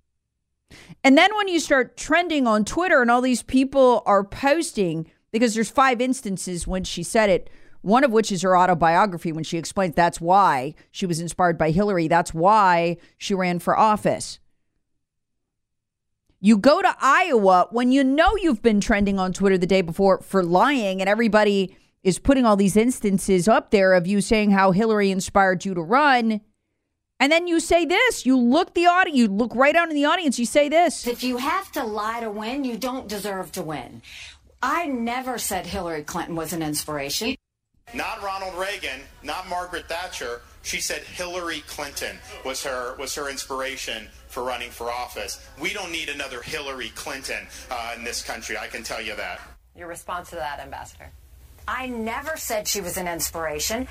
And 1.02 1.16
then 1.16 1.34
when 1.36 1.48
you 1.48 1.60
start 1.60 1.96
trending 1.96 2.46
on 2.46 2.64
Twitter 2.64 3.00
and 3.00 3.10
all 3.10 3.22
these 3.22 3.42
people 3.42 4.02
are 4.06 4.24
posting, 4.24 5.10
because 5.30 5.54
there's 5.54 5.70
five 5.70 6.00
instances 6.00 6.66
when 6.66 6.84
she 6.84 7.02
said 7.02 7.30
it, 7.30 7.48
one 7.80 8.04
of 8.04 8.10
which 8.10 8.32
is 8.32 8.42
her 8.42 8.58
autobiography 8.58 9.32
when 9.32 9.44
she 9.44 9.56
explains 9.56 9.94
that's 9.94 10.20
why 10.20 10.74
she 10.90 11.06
was 11.06 11.20
inspired 11.20 11.56
by 11.56 11.70
Hillary. 11.70 12.08
That's 12.08 12.34
why 12.34 12.96
she 13.16 13.34
ran 13.34 13.60
for 13.60 13.78
office. 13.78 14.40
You 16.40 16.56
go 16.56 16.80
to 16.80 16.96
Iowa 17.00 17.66
when 17.72 17.90
you 17.90 18.04
know 18.04 18.36
you've 18.36 18.62
been 18.62 18.80
trending 18.80 19.18
on 19.18 19.32
Twitter 19.32 19.58
the 19.58 19.66
day 19.66 19.82
before 19.82 20.20
for 20.20 20.44
lying, 20.44 21.00
and 21.00 21.08
everybody 21.08 21.76
is 22.04 22.20
putting 22.20 22.46
all 22.46 22.54
these 22.54 22.76
instances 22.76 23.48
up 23.48 23.72
there 23.72 23.92
of 23.92 24.06
you 24.06 24.20
saying 24.20 24.52
how 24.52 24.70
Hillary 24.70 25.10
inspired 25.10 25.64
you 25.64 25.74
to 25.74 25.80
run. 25.80 26.40
And 27.18 27.32
then 27.32 27.48
you 27.48 27.58
say 27.58 27.84
this. 27.84 28.24
You 28.24 28.38
look 28.38 28.74
the 28.74 28.86
audience. 28.86 29.18
You 29.18 29.26
look 29.26 29.52
right 29.56 29.74
out 29.74 29.88
in 29.88 29.96
the 29.96 30.04
audience. 30.04 30.38
You 30.38 30.46
say 30.46 30.68
this. 30.68 31.08
If 31.08 31.24
you 31.24 31.38
have 31.38 31.72
to 31.72 31.82
lie 31.82 32.20
to 32.20 32.30
win, 32.30 32.62
you 32.62 32.76
don't 32.76 33.08
deserve 33.08 33.50
to 33.52 33.62
win. 33.62 34.02
I 34.62 34.86
never 34.86 35.38
said 35.38 35.66
Hillary 35.66 36.04
Clinton 36.04 36.36
was 36.36 36.52
an 36.52 36.62
inspiration. 36.62 37.34
Not 37.94 38.22
Ronald 38.22 38.54
Reagan, 38.54 39.00
not 39.24 39.48
Margaret 39.48 39.88
Thatcher. 39.88 40.42
She 40.68 40.82
said 40.82 41.00
Hillary 41.00 41.60
Clinton 41.66 42.18
was 42.44 42.62
her 42.62 42.94
was 42.98 43.14
her 43.14 43.30
inspiration 43.30 44.06
for 44.26 44.42
running 44.42 44.70
for 44.70 44.90
office. 44.90 45.42
We 45.58 45.72
don't 45.72 45.90
need 45.90 46.10
another 46.10 46.42
Hillary 46.42 46.90
Clinton 46.90 47.46
uh, 47.70 47.94
in 47.96 48.04
this 48.04 48.22
country. 48.22 48.58
I 48.58 48.66
can 48.66 48.82
tell 48.82 49.00
you 49.00 49.16
that. 49.16 49.40
Your 49.74 49.88
response 49.88 50.28
to 50.28 50.36
that, 50.36 50.60
Ambassador? 50.60 51.10
I 51.66 51.86
never 51.86 52.36
said 52.36 52.68
she 52.68 52.82
was 52.82 52.98
an 52.98 53.08
inspiration. 53.08 53.88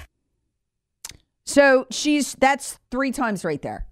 So 1.46 1.88
she's 1.90 2.36
that's 2.36 2.78
three 2.92 3.12
times 3.12 3.44
right 3.44 3.64
there. 3.64 3.88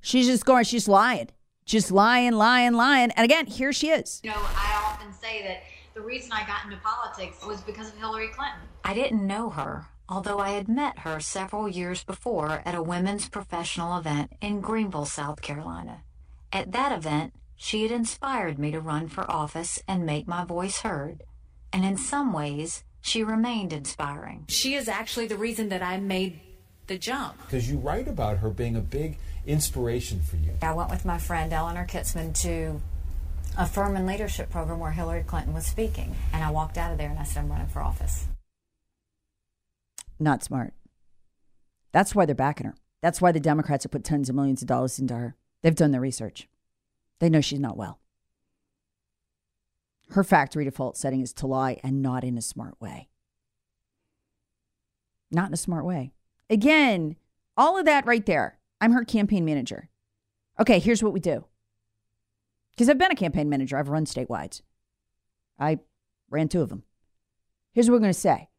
She's 0.00 0.24
just 0.24 0.46
going. 0.46 0.64
She's 0.64 0.88
lying, 0.88 1.28
just 1.66 1.90
lying, 1.90 2.32
lying, 2.32 2.72
lying. 2.72 3.10
And 3.10 3.26
again, 3.26 3.44
here 3.44 3.74
she 3.74 3.90
is. 3.90 4.22
You 4.24 4.30
know, 4.30 4.36
I 4.38 4.82
often 4.86 5.12
say 5.12 5.42
that 5.42 5.64
the 5.92 6.00
reason 6.00 6.32
I 6.32 6.46
got 6.46 6.64
into 6.64 6.78
politics 6.78 7.44
was 7.44 7.60
because 7.60 7.88
of 7.88 7.98
Hillary 7.98 8.28
Clinton. 8.28 8.60
I 8.84 8.94
didn't 8.94 9.26
know 9.26 9.50
her, 9.50 9.86
although 10.12 10.40
I 10.40 10.50
had 10.50 10.68
met 10.68 11.00
her 11.00 11.20
several 11.20 11.66
years 11.66 12.04
before 12.04 12.60
at 12.66 12.74
a 12.74 12.82
women's 12.82 13.30
professional 13.30 13.96
event 13.96 14.30
in 14.42 14.60
Greenville, 14.60 15.06
South 15.06 15.40
Carolina. 15.40 16.02
At 16.52 16.72
that 16.72 16.92
event, 16.92 17.32
she 17.56 17.82
had 17.82 17.90
inspired 17.90 18.58
me 18.58 18.70
to 18.72 18.80
run 18.80 19.08
for 19.08 19.28
office 19.30 19.82
and 19.88 20.04
make 20.04 20.28
my 20.28 20.44
voice 20.44 20.80
heard. 20.80 21.22
And 21.72 21.82
in 21.82 21.96
some 21.96 22.30
ways, 22.34 22.84
she 23.00 23.24
remained 23.24 23.72
inspiring. 23.72 24.44
She 24.48 24.74
is 24.74 24.86
actually 24.86 25.28
the 25.28 25.38
reason 25.38 25.70
that 25.70 25.82
I 25.82 25.96
made 25.96 26.40
the 26.88 26.98
jump. 26.98 27.38
Because 27.46 27.70
you 27.70 27.78
write 27.78 28.06
about 28.06 28.36
her 28.38 28.50
being 28.50 28.76
a 28.76 28.82
big 28.82 29.16
inspiration 29.46 30.20
for 30.20 30.36
you. 30.36 30.52
I 30.60 30.74
went 30.74 30.90
with 30.90 31.06
my 31.06 31.16
friend 31.16 31.50
Eleanor 31.54 31.86
Kitzman 31.86 32.38
to 32.42 32.82
a 33.56 33.64
Furman 33.64 34.04
leadership 34.04 34.50
program 34.50 34.78
where 34.78 34.90
Hillary 34.90 35.22
Clinton 35.22 35.54
was 35.54 35.64
speaking. 35.64 36.14
And 36.34 36.44
I 36.44 36.50
walked 36.50 36.76
out 36.76 36.92
of 36.92 36.98
there 36.98 37.08
and 37.08 37.18
I 37.18 37.24
said, 37.24 37.44
I'm 37.44 37.50
running 37.50 37.68
for 37.68 37.80
office. 37.80 38.26
Not 40.22 40.44
smart. 40.44 40.72
That's 41.90 42.14
why 42.14 42.26
they're 42.26 42.34
backing 42.36 42.68
her. 42.68 42.76
That's 43.00 43.20
why 43.20 43.32
the 43.32 43.40
Democrats 43.40 43.82
have 43.82 43.90
put 43.90 44.04
tons 44.04 44.28
of 44.28 44.36
millions 44.36 44.62
of 44.62 44.68
dollars 44.68 45.00
into 45.00 45.14
her. 45.14 45.34
They've 45.62 45.74
done 45.74 45.90
their 45.90 46.00
research. 46.00 46.48
They 47.18 47.28
know 47.28 47.40
she's 47.40 47.58
not 47.58 47.76
well. 47.76 47.98
Her 50.10 50.22
factory 50.22 50.64
default 50.64 50.96
setting 50.96 51.22
is 51.22 51.32
to 51.34 51.48
lie 51.48 51.80
and 51.82 52.02
not 52.02 52.22
in 52.22 52.38
a 52.38 52.42
smart 52.42 52.80
way. 52.80 53.08
Not 55.32 55.48
in 55.48 55.54
a 55.54 55.56
smart 55.56 55.84
way. 55.84 56.12
Again, 56.48 57.16
all 57.56 57.76
of 57.76 57.84
that 57.86 58.06
right 58.06 58.24
there. 58.24 58.58
I'm 58.80 58.92
her 58.92 59.04
campaign 59.04 59.44
manager. 59.44 59.88
Okay, 60.60 60.78
here's 60.78 61.02
what 61.02 61.12
we 61.12 61.18
do. 61.18 61.46
Because 62.70 62.88
I've 62.88 62.98
been 62.98 63.10
a 63.10 63.16
campaign 63.16 63.48
manager, 63.48 63.76
I've 63.76 63.88
run 63.88 64.04
statewide. 64.04 64.62
I 65.58 65.80
ran 66.30 66.46
two 66.46 66.62
of 66.62 66.68
them. 66.68 66.84
Here's 67.72 67.90
what 67.90 67.94
we're 67.94 68.00
going 68.00 68.12
to 68.12 68.18
say. 68.18 68.50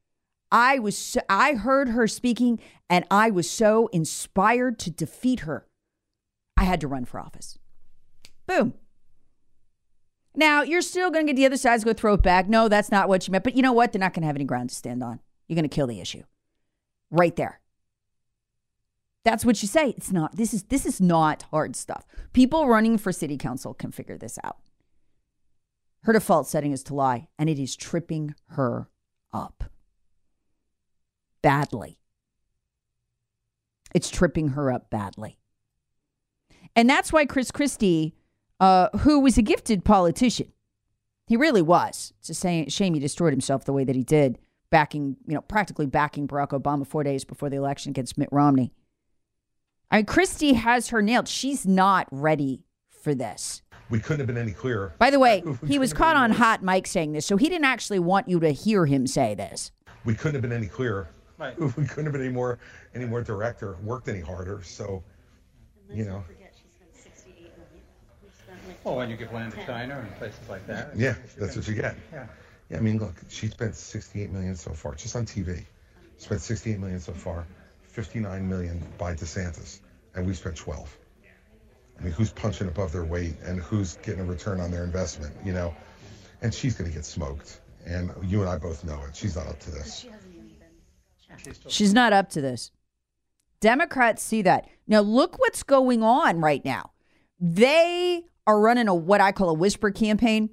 I 0.53 0.77
was 0.77 0.95
so, 0.95 1.19
I 1.27 1.53
heard 1.53 1.89
her 1.89 2.07
speaking 2.07 2.60
and 2.88 3.05
I 3.10 3.31
was 3.31 3.50
so 3.50 3.87
inspired 3.87 4.77
to 4.79 4.92
defeat 4.92 5.42
her. 5.42 5.66
I 6.55 6.63
had 6.63 6.79
to 6.81 6.87
run 6.87 7.05
for 7.05 7.20
office. 7.20 7.57
Boom. 8.46 8.75
Now, 10.35 10.61
you're 10.61 10.83
still 10.83 11.09
going 11.09 11.25
to 11.25 11.33
get 11.33 11.37
the 11.37 11.48
other 11.48 11.57
side's 11.57 11.83
going 11.83 11.96
to 11.96 12.00
throw 12.00 12.13
it 12.13 12.22
back. 12.22 12.48
No, 12.48 12.70
that's 12.70 12.92
not 12.92 13.09
what 13.09 13.27
you 13.27 13.31
meant. 13.31 13.44
But 13.44 13.55
you 13.55 13.63
know 13.63 13.74
what? 13.74 13.92
They're 13.92 14.00
not 14.00 14.13
going 14.13 14.22
to 14.22 14.27
have 14.27 14.35
any 14.35 14.46
ground 14.46 14.70
to 14.70 14.75
stand 14.75 15.03
on. 15.03 15.20
You're 15.48 15.55
going 15.55 15.68
to 15.68 15.75
kill 15.75 15.87
the 15.87 16.00
issue. 16.00 16.24
Right 17.09 17.35
there. 17.35 17.59
That's 19.25 19.46
what 19.46 19.61
you 19.61 19.68
say. 19.68 19.89
It's 19.89 20.11
not 20.11 20.35
this 20.35 20.53
is 20.53 20.63
this 20.63 20.85
is 20.85 21.00
not 21.00 21.44
hard 21.44 21.77
stuff. 21.77 22.05
People 22.33 22.68
running 22.68 22.98
for 22.98 23.13
city 23.13 23.37
council 23.37 23.74
can 23.74 23.92
figure 23.92 24.18
this 24.18 24.37
out. 24.44 24.57
Her 26.01 26.11
default 26.11 26.48
setting 26.48 26.74
is 26.74 26.83
to 26.83 26.94
lie, 26.94 27.29
and 27.39 27.50
it 27.50 27.57
is 27.57 27.77
tripping 27.77 28.35
her 28.50 28.89
up 29.31 29.63
badly. 31.44 32.00
It's 33.94 34.10
tripping 34.10 34.50
her 34.50 34.72
up 34.72 34.90
badly. 34.90 35.38
And 36.75 36.90
that's 36.90 37.14
why 37.14 37.27
Chris 37.27 37.51
Christie, 37.51 38.16
uh, 38.60 38.90
who 39.00 39.20
was 39.20 39.38
a 39.38 39.44
gifted 39.44 39.86
politician, 39.86 40.51
he 41.27 41.38
really 41.38 41.62
was. 41.62 42.14
It's 42.20 42.44
a 42.44 42.70
shame 42.70 42.94
he 42.96 43.00
destroyed 43.00 43.34
himself 43.34 43.66
the 43.66 43.74
way 43.74 43.84
that 43.84 43.96
he 43.96 44.03
did, 44.03 44.40
backing, 44.72 45.18
you 45.27 45.36
know, 45.36 45.42
practically 45.42 45.86
backing 45.86 46.27
Barack 46.27 46.50
Obama 46.60 46.88
four 46.88 47.03
days 47.03 47.24
before 47.24 47.50
the 47.51 47.58
election 47.58 47.92
against 47.92 48.18
Mitt 48.18 48.29
Romney. 48.32 48.74
I 49.92 49.98
mean, 49.98 50.06
Christie 50.06 50.53
has 50.53 50.90
her 50.90 51.03
nailed. 51.03 51.27
She's 51.27 51.68
not 51.68 52.08
ready 52.10 52.64
for 52.90 53.14
this. 53.14 53.62
We 53.90 54.00
couldn't 54.00 54.22
have 54.22 54.27
been 54.27 54.38
any 54.38 54.53
clearer. 54.53 54.96
By 54.98 55.12
the 55.12 55.20
way, 55.20 55.44
he 55.68 55.77
was 55.77 55.94
caught 55.94 56.16
on 56.16 56.32
hot 56.32 56.64
mic 56.64 56.88
saying 56.88 57.12
this, 57.12 57.27
so 57.27 57.38
he 57.38 57.48
didn't 57.48 57.66
actually 57.66 58.00
want 58.00 58.27
you 58.27 58.40
to 58.40 58.50
hear 58.50 58.88
him 58.88 59.06
say 59.06 59.36
this. 59.36 59.72
We 60.03 60.16
couldn't 60.16 60.36
have 60.36 60.42
been 60.42 60.51
any 60.51 60.68
clearer. 60.68 61.10
Right. 61.44 61.60
We 61.77 61.86
couldn't 61.86 62.06
have 62.06 62.14
been 62.14 62.22
any 62.22 62.32
more, 62.32 62.60
any 62.96 63.06
more 63.06 63.22
direct 63.22 63.64
or 63.64 63.75
worked 63.84 64.08
any 64.08 64.22
harder. 64.22 64.62
So, 64.64 65.03
you 65.92 66.06
know. 66.06 66.24
Oh, 68.86 69.00
and 69.00 69.12
you 69.12 69.18
give 69.18 69.32
land 69.32 69.53
to 69.53 69.66
China 69.66 70.00
and 70.00 70.16
places 70.18 70.40
like 70.50 70.66
that. 70.68 70.96
Yeah, 70.96 71.16
that's 71.38 71.56
what 71.56 71.68
you 71.68 71.75
get. 71.75 71.96
Yeah. 72.12 72.27
Yeah, 72.70 72.77
I 72.77 72.79
mean, 72.82 72.98
look, 72.98 73.14
she 73.29 73.48
spent 73.48 73.75
68 73.75 74.32
million 74.32 74.56
so 74.56 74.72
far, 74.72 74.96
just 74.96 75.16
on 75.16 75.25
TV. 75.25 75.64
Spent 76.18 76.42
68 76.42 76.79
million 76.79 77.00
so 77.00 77.12
far. 77.14 77.46
59 77.84 78.50
million 78.50 78.82
by 78.98 79.14
DeSantis, 79.14 79.79
and 80.16 80.25
we 80.25 80.34
spent 80.34 80.56
12. 80.56 80.98
I 82.00 82.03
mean, 82.03 82.14
who's 82.14 82.32
punching 82.32 82.68
above 82.68 82.92
their 82.92 83.03
weight 83.03 83.36
and 83.46 83.60
who's 83.60 83.98
getting 83.98 84.22
a 84.22 84.25
return 84.25 84.60
on 84.60 84.72
their 84.72 84.84
investment, 84.84 85.36
you 85.46 85.53
know? 85.53 85.75
And 86.42 86.53
she's 86.53 86.75
going 86.75 86.90
to 86.90 86.96
get 86.96 87.06
smoked. 87.06 87.60
And 87.86 88.12
you 88.24 88.42
and 88.42 88.50
I 88.50 88.58
both 88.58 88.84
know 88.84 89.00
it. 89.08 89.16
She's 89.16 89.36
not 89.36 89.48
up 89.48 89.60
to 89.60 89.72
this. 89.72 90.06
She's 91.67 91.93
not 91.93 92.13
up 92.13 92.29
to 92.31 92.41
this. 92.41 92.72
Democrats 93.59 94.22
see 94.22 94.41
that. 94.41 94.67
Now, 94.87 95.01
look 95.01 95.39
what's 95.39 95.63
going 95.63 96.03
on 96.03 96.41
right 96.41 96.63
now. 96.65 96.91
They 97.39 98.24
are 98.46 98.59
running 98.59 98.87
a 98.87 98.96
what 98.96 99.22
I 99.22 99.31
call 99.31 99.50
a 99.50 99.53
whisper 99.53 99.91
campaign. 99.91 100.50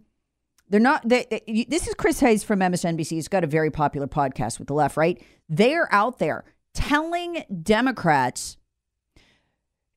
They're 0.68 0.80
not. 0.80 1.08
They, 1.08 1.66
this 1.68 1.88
is 1.88 1.94
Chris 1.94 2.20
Hayes 2.20 2.44
from 2.44 2.60
MSNBC. 2.60 3.08
He's 3.08 3.26
got 3.26 3.42
a 3.42 3.48
very 3.48 3.70
popular 3.70 4.06
podcast 4.06 4.60
with 4.60 4.68
the 4.68 4.74
left, 4.74 4.96
right? 4.96 5.20
They're 5.48 5.92
out 5.92 6.18
there 6.20 6.44
telling 6.72 7.44
Democrats 7.62 8.56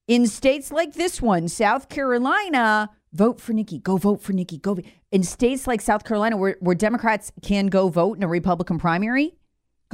in 0.07 0.27
states 0.27 0.71
like 0.71 0.93
this 0.93 1.21
one, 1.21 1.47
South 1.47 1.89
Carolina, 1.89 2.89
vote 3.13 3.39
for 3.39 3.53
Nikki, 3.53 3.77
go 3.79 3.97
vote 3.97 4.21
for 4.21 4.33
Nikki, 4.33 4.57
go. 4.57 4.77
In 5.11 5.23
states 5.23 5.67
like 5.67 5.81
South 5.81 6.03
Carolina, 6.03 6.35
where, 6.35 6.57
where 6.59 6.75
Democrats 6.75 7.31
can 7.43 7.67
go 7.67 7.89
vote 7.89 8.17
in 8.17 8.23
a 8.23 8.27
Republican 8.27 8.79
primary, 8.79 9.35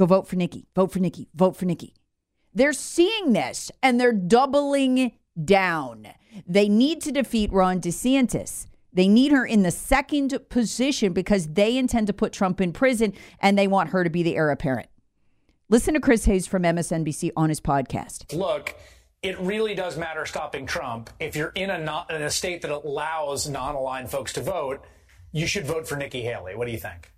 go 0.00 0.06
vote 0.06 0.26
for 0.26 0.36
Nikki, 0.36 0.66
vote 0.74 0.90
for 0.90 0.98
Nikki, 0.98 1.28
vote 1.34 1.54
for 1.56 1.66
Nikki. 1.66 1.94
They're 2.54 2.72
seeing 2.72 3.34
this 3.34 3.70
and 3.82 4.00
they're 4.00 4.14
doubling 4.14 5.12
down. 5.44 6.08
They 6.46 6.70
need 6.70 7.02
to 7.02 7.12
defeat 7.12 7.52
Ron 7.52 7.82
DeSantis. 7.82 8.66
They 8.94 9.06
need 9.06 9.30
her 9.30 9.44
in 9.44 9.62
the 9.62 9.70
second 9.70 10.36
position 10.48 11.12
because 11.12 11.48
they 11.48 11.76
intend 11.76 12.06
to 12.06 12.14
put 12.14 12.32
Trump 12.32 12.62
in 12.62 12.72
prison 12.72 13.12
and 13.40 13.58
they 13.58 13.66
want 13.66 13.90
her 13.90 14.02
to 14.02 14.08
be 14.08 14.22
the 14.22 14.36
heir 14.36 14.50
apparent. 14.50 14.88
Listen 15.68 15.92
to 15.92 16.00
Chris 16.00 16.24
Hayes 16.24 16.46
from 16.46 16.62
MSNBC 16.62 17.32
on 17.36 17.50
his 17.50 17.60
podcast. 17.60 18.34
Look, 18.34 18.74
it 19.22 19.38
really 19.38 19.74
does 19.74 19.98
matter 19.98 20.24
stopping 20.24 20.64
Trump. 20.64 21.10
If 21.20 21.36
you're 21.36 21.52
in 21.54 21.68
a 21.68 21.78
not, 21.78 22.10
in 22.10 22.22
a 22.22 22.30
state 22.30 22.62
that 22.62 22.70
allows 22.70 23.50
non-aligned 23.50 24.10
folks 24.10 24.32
to 24.32 24.40
vote, 24.40 24.82
you 25.30 25.46
should 25.46 25.66
vote 25.66 25.86
for 25.86 25.96
Nikki 25.96 26.22
Haley. 26.22 26.56
What 26.56 26.64
do 26.64 26.72
you 26.72 26.78
think? 26.78 27.12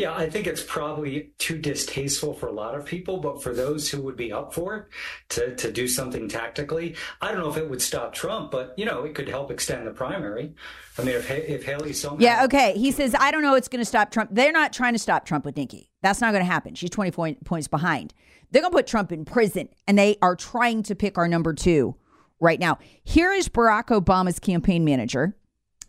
Yeah, 0.00 0.14
I 0.14 0.30
think 0.30 0.46
it's 0.46 0.62
probably 0.62 1.32
too 1.36 1.58
distasteful 1.58 2.32
for 2.32 2.46
a 2.46 2.52
lot 2.52 2.74
of 2.74 2.86
people, 2.86 3.18
but 3.18 3.42
for 3.42 3.52
those 3.52 3.90
who 3.90 4.00
would 4.00 4.16
be 4.16 4.32
up 4.32 4.54
for 4.54 4.74
it 4.76 4.86
to, 5.34 5.54
to 5.56 5.70
do 5.70 5.86
something 5.86 6.26
tactically, 6.26 6.96
I 7.20 7.30
don't 7.30 7.40
know 7.40 7.50
if 7.50 7.58
it 7.58 7.68
would 7.68 7.82
stop 7.82 8.14
Trump, 8.14 8.50
but 8.50 8.72
you 8.78 8.86
know, 8.86 9.04
it 9.04 9.14
could 9.14 9.28
help 9.28 9.50
extend 9.50 9.86
the 9.86 9.90
primary. 9.90 10.54
I 10.96 11.02
mean, 11.02 11.16
if 11.16 11.30
if 11.30 11.64
Haley 11.64 11.92
somehow 11.92 12.22
Yeah, 12.22 12.44
okay. 12.46 12.78
He 12.78 12.92
says, 12.92 13.14
I 13.18 13.30
don't 13.30 13.42
know 13.42 13.54
it's 13.56 13.68
going 13.68 13.82
to 13.82 13.84
stop 13.84 14.10
Trump. 14.10 14.30
They're 14.32 14.52
not 14.52 14.72
trying 14.72 14.94
to 14.94 14.98
stop 14.98 15.26
Trump 15.26 15.44
with 15.44 15.58
Nikki. 15.58 15.90
That's 16.00 16.22
not 16.22 16.32
going 16.32 16.44
to 16.44 16.50
happen. 16.50 16.74
She's 16.74 16.88
20 16.88 17.10
point, 17.10 17.44
points 17.44 17.68
behind. 17.68 18.14
They're 18.50 18.62
going 18.62 18.72
to 18.72 18.76
put 18.78 18.86
Trump 18.86 19.12
in 19.12 19.26
prison, 19.26 19.68
and 19.86 19.98
they 19.98 20.16
are 20.22 20.34
trying 20.34 20.82
to 20.84 20.94
pick 20.94 21.18
our 21.18 21.28
number 21.28 21.52
two 21.52 21.94
right 22.40 22.58
now. 22.58 22.78
Here 23.04 23.32
is 23.32 23.50
Barack 23.50 23.88
Obama's 23.88 24.38
campaign 24.38 24.82
manager 24.82 25.36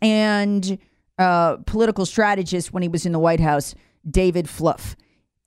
and 0.02 0.78
uh, 1.18 1.56
political 1.64 2.04
strategist 2.04 2.74
when 2.74 2.82
he 2.82 2.90
was 2.90 3.06
in 3.06 3.12
the 3.12 3.18
White 3.18 3.40
House, 3.40 3.74
David 4.08 4.46
Plouffe. 4.46 4.96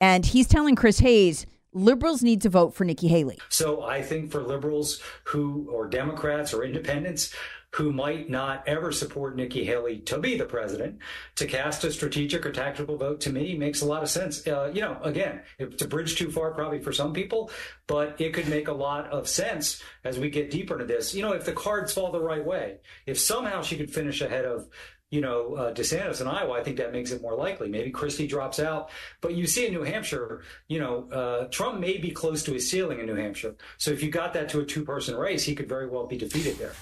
And 0.00 0.26
he's 0.26 0.46
telling 0.46 0.76
Chris 0.76 0.98
Hayes, 1.00 1.46
liberals 1.72 2.22
need 2.22 2.42
to 2.42 2.48
vote 2.48 2.74
for 2.74 2.84
Nikki 2.84 3.08
Haley. 3.08 3.38
So 3.48 3.82
I 3.82 4.02
think 4.02 4.30
for 4.30 4.42
liberals 4.42 5.00
who, 5.24 5.68
or 5.70 5.86
Democrats 5.88 6.52
or 6.52 6.64
independents 6.64 7.34
who 7.76 7.92
might 7.92 8.30
not 8.30 8.66
ever 8.66 8.90
support 8.90 9.36
Nikki 9.36 9.62
Haley 9.62 9.98
to 9.98 10.18
be 10.18 10.38
the 10.38 10.46
president, 10.46 10.98
to 11.34 11.46
cast 11.46 11.84
a 11.84 11.92
strategic 11.92 12.46
or 12.46 12.50
tactical 12.52 12.96
vote 12.96 13.20
to 13.22 13.30
me 13.30 13.54
makes 13.54 13.82
a 13.82 13.84
lot 13.84 14.02
of 14.02 14.08
sense. 14.08 14.46
Uh, 14.46 14.70
you 14.72 14.80
know, 14.80 14.98
again, 15.02 15.42
it's 15.58 15.82
a 15.82 15.88
bridge 15.88 16.16
too 16.16 16.30
far 16.30 16.52
probably 16.52 16.78
for 16.78 16.92
some 16.92 17.12
people, 17.12 17.50
but 17.86 18.18
it 18.18 18.32
could 18.32 18.48
make 18.48 18.68
a 18.68 18.72
lot 18.72 19.06
of 19.08 19.28
sense 19.28 19.82
as 20.04 20.18
we 20.18 20.30
get 20.30 20.50
deeper 20.50 20.80
into 20.80 20.86
this. 20.86 21.14
You 21.14 21.20
know, 21.20 21.32
if 21.32 21.44
the 21.44 21.52
cards 21.52 21.92
fall 21.92 22.10
the 22.10 22.20
right 22.20 22.44
way, 22.44 22.78
if 23.04 23.18
somehow 23.18 23.60
she 23.60 23.76
could 23.76 23.92
finish 23.92 24.22
ahead 24.22 24.46
of 24.46 24.68
you 25.10 25.20
know, 25.20 25.54
uh, 25.54 25.74
DeSantis 25.74 26.20
in 26.20 26.26
Iowa, 26.26 26.54
I 26.54 26.62
think 26.64 26.78
that 26.78 26.92
makes 26.92 27.12
it 27.12 27.22
more 27.22 27.36
likely. 27.36 27.68
Maybe 27.68 27.90
Christie 27.90 28.26
drops 28.26 28.58
out. 28.58 28.90
But 29.20 29.34
you 29.34 29.46
see 29.46 29.66
in 29.66 29.72
New 29.72 29.82
Hampshire, 29.82 30.42
you 30.68 30.80
know, 30.80 31.08
uh, 31.10 31.44
Trump 31.48 31.78
may 31.78 31.98
be 31.98 32.10
close 32.10 32.42
to 32.44 32.52
his 32.52 32.68
ceiling 32.68 32.98
in 32.98 33.06
New 33.06 33.14
Hampshire. 33.14 33.54
So 33.78 33.92
if 33.92 34.02
you 34.02 34.10
got 34.10 34.34
that 34.34 34.48
to 34.50 34.60
a 34.60 34.64
two 34.64 34.84
person 34.84 35.16
race, 35.16 35.44
he 35.44 35.54
could 35.54 35.68
very 35.68 35.88
well 35.88 36.06
be 36.06 36.18
defeated 36.18 36.58
there. 36.58 36.72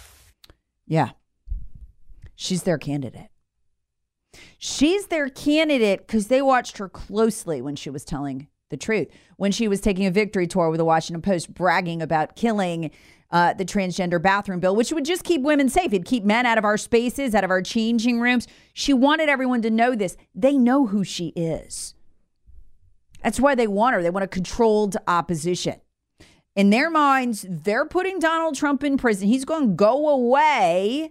Yeah. 0.87 1.11
She's 2.35 2.63
their 2.63 2.79
candidate. 2.79 3.29
She's 4.59 5.07
their 5.07 5.29
candidate 5.29 6.07
because 6.07 6.29
they 6.29 6.43
watched 6.43 6.79
her 6.79 6.89
closely 6.89 7.61
when 7.61 7.77
she 7.77 7.91
was 7.91 8.05
telling 8.05 8.49
the 8.71 8.77
truth. 8.77 9.09
When 9.37 9.53
she 9.53 9.69
was 9.69 9.81
taking 9.81 10.07
a 10.07 10.11
victory 10.11 10.47
tour 10.47 10.71
with 10.71 10.79
the 10.79 10.85
Washington 10.85 11.23
Post, 11.23 11.53
bragging 11.53 12.03
about 12.03 12.37
killing 12.37 12.91
uh, 13.35 13.53
the 13.53 13.65
transgender 13.65 14.23
bathroom 14.23 14.61
bill, 14.61 14.77
which 14.77 14.93
would 14.93 15.05
just 15.05 15.25
keep 15.25 15.43
women 15.43 15.69
safe. 15.69 15.93
It'd 15.93 16.05
keep 16.05 16.23
men 16.23 16.47
out 16.47 16.57
of 16.57 16.65
our 16.65 16.79
spaces, 16.79 17.35
out 17.35 17.43
of 17.43 17.51
our 17.51 17.63
changing 17.63 18.21
rooms. 18.21 18.47
She 18.73 18.93
wanted 18.93 19.29
everyone 19.29 19.61
to 19.63 19.71
know 19.71 19.97
this. 19.97 20.17
They 20.37 20.57
know 20.57 20.87
who 20.87 21.03
she 21.03 21.29
is. 21.35 21.97
That's 23.25 23.41
why 23.41 23.57
they 23.57 23.67
want 23.67 23.97
her. 23.97 24.03
They 24.03 24.11
want 24.11 24.23
a 24.23 24.29
controlled 24.29 24.97
opposition. 25.09 25.81
In 26.55 26.71
their 26.71 26.89
minds, 26.91 27.45
they're 27.49 27.87
putting 27.87 28.21
Donald 28.21 28.55
Trump 28.55 28.85
in 28.85 28.97
prison. 28.97 29.27
He's 29.27 29.45
going 29.45 29.71
to 29.71 29.75
go 29.75 30.09
away. 30.11 31.11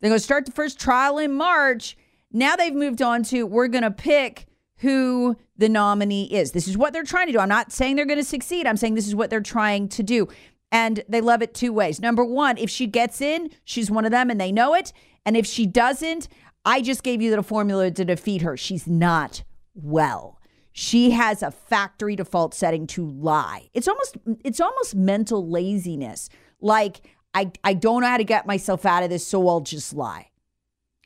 They're 0.00 0.10
going 0.10 0.18
to 0.18 0.24
start 0.24 0.46
the 0.46 0.52
first 0.52 0.80
trial 0.80 1.18
in 1.18 1.34
March. 1.34 1.94
Now 2.32 2.56
they've 2.56 2.74
moved 2.74 3.02
on 3.02 3.22
to 3.24 3.44
we're 3.44 3.68
going 3.68 3.84
to 3.84 3.90
pick 3.90 4.46
who 4.78 5.36
the 5.58 5.68
nominee 5.68 6.24
is. 6.24 6.52
This 6.52 6.66
is 6.66 6.78
what 6.78 6.94
they're 6.94 7.04
trying 7.04 7.26
to 7.26 7.32
do. 7.32 7.38
I'm 7.38 7.48
not 7.50 7.70
saying 7.70 7.96
they're 7.96 8.06
going 8.06 8.18
to 8.18 8.24
succeed. 8.24 8.66
I'm 8.66 8.78
saying 8.78 8.94
this 8.94 9.06
is 9.06 9.14
what 9.14 9.28
they're 9.28 9.40
trying 9.40 9.88
to 9.90 10.02
do. 10.02 10.28
And 10.74 11.04
they 11.08 11.20
love 11.20 11.40
it 11.40 11.54
two 11.54 11.72
ways. 11.72 12.00
Number 12.00 12.24
one, 12.24 12.58
if 12.58 12.68
she 12.68 12.88
gets 12.88 13.20
in, 13.20 13.50
she's 13.64 13.92
one 13.92 14.04
of 14.04 14.10
them 14.10 14.28
and 14.28 14.40
they 14.40 14.50
know 14.50 14.74
it. 14.74 14.92
And 15.24 15.36
if 15.36 15.46
she 15.46 15.66
doesn't, 15.66 16.26
I 16.64 16.80
just 16.80 17.04
gave 17.04 17.22
you 17.22 17.30
the 17.30 17.44
formula 17.44 17.92
to 17.92 18.04
defeat 18.04 18.42
her. 18.42 18.56
She's 18.56 18.88
not 18.88 19.44
well. 19.74 20.40
She 20.72 21.12
has 21.12 21.44
a 21.44 21.52
factory 21.52 22.16
default 22.16 22.54
setting 22.54 22.88
to 22.88 23.08
lie. 23.08 23.70
It's 23.72 23.86
almost 23.86 24.16
it's 24.44 24.60
almost 24.60 24.96
mental 24.96 25.48
laziness. 25.48 26.28
Like 26.60 27.02
I 27.34 27.52
I 27.62 27.74
don't 27.74 28.00
know 28.00 28.08
how 28.08 28.16
to 28.16 28.24
get 28.24 28.44
myself 28.44 28.84
out 28.84 29.04
of 29.04 29.10
this, 29.10 29.24
so 29.24 29.46
I'll 29.46 29.60
just 29.60 29.94
lie. 29.94 30.30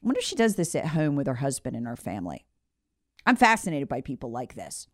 I 0.02 0.06
wonder 0.06 0.20
if 0.20 0.24
she 0.24 0.34
does 0.34 0.54
this 0.54 0.74
at 0.74 0.86
home 0.86 1.14
with 1.14 1.26
her 1.26 1.34
husband 1.34 1.76
and 1.76 1.86
her 1.86 1.96
family. 1.96 2.46
I'm 3.26 3.36
fascinated 3.36 3.86
by 3.86 4.00
people 4.00 4.30
like 4.30 4.54
this. 4.54 4.88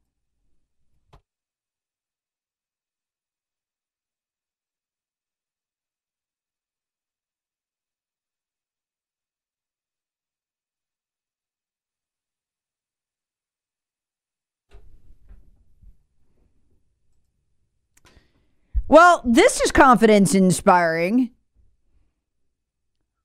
Well, 18.94 19.22
this 19.24 19.60
is 19.60 19.72
confidence 19.72 20.36
inspiring. 20.36 21.32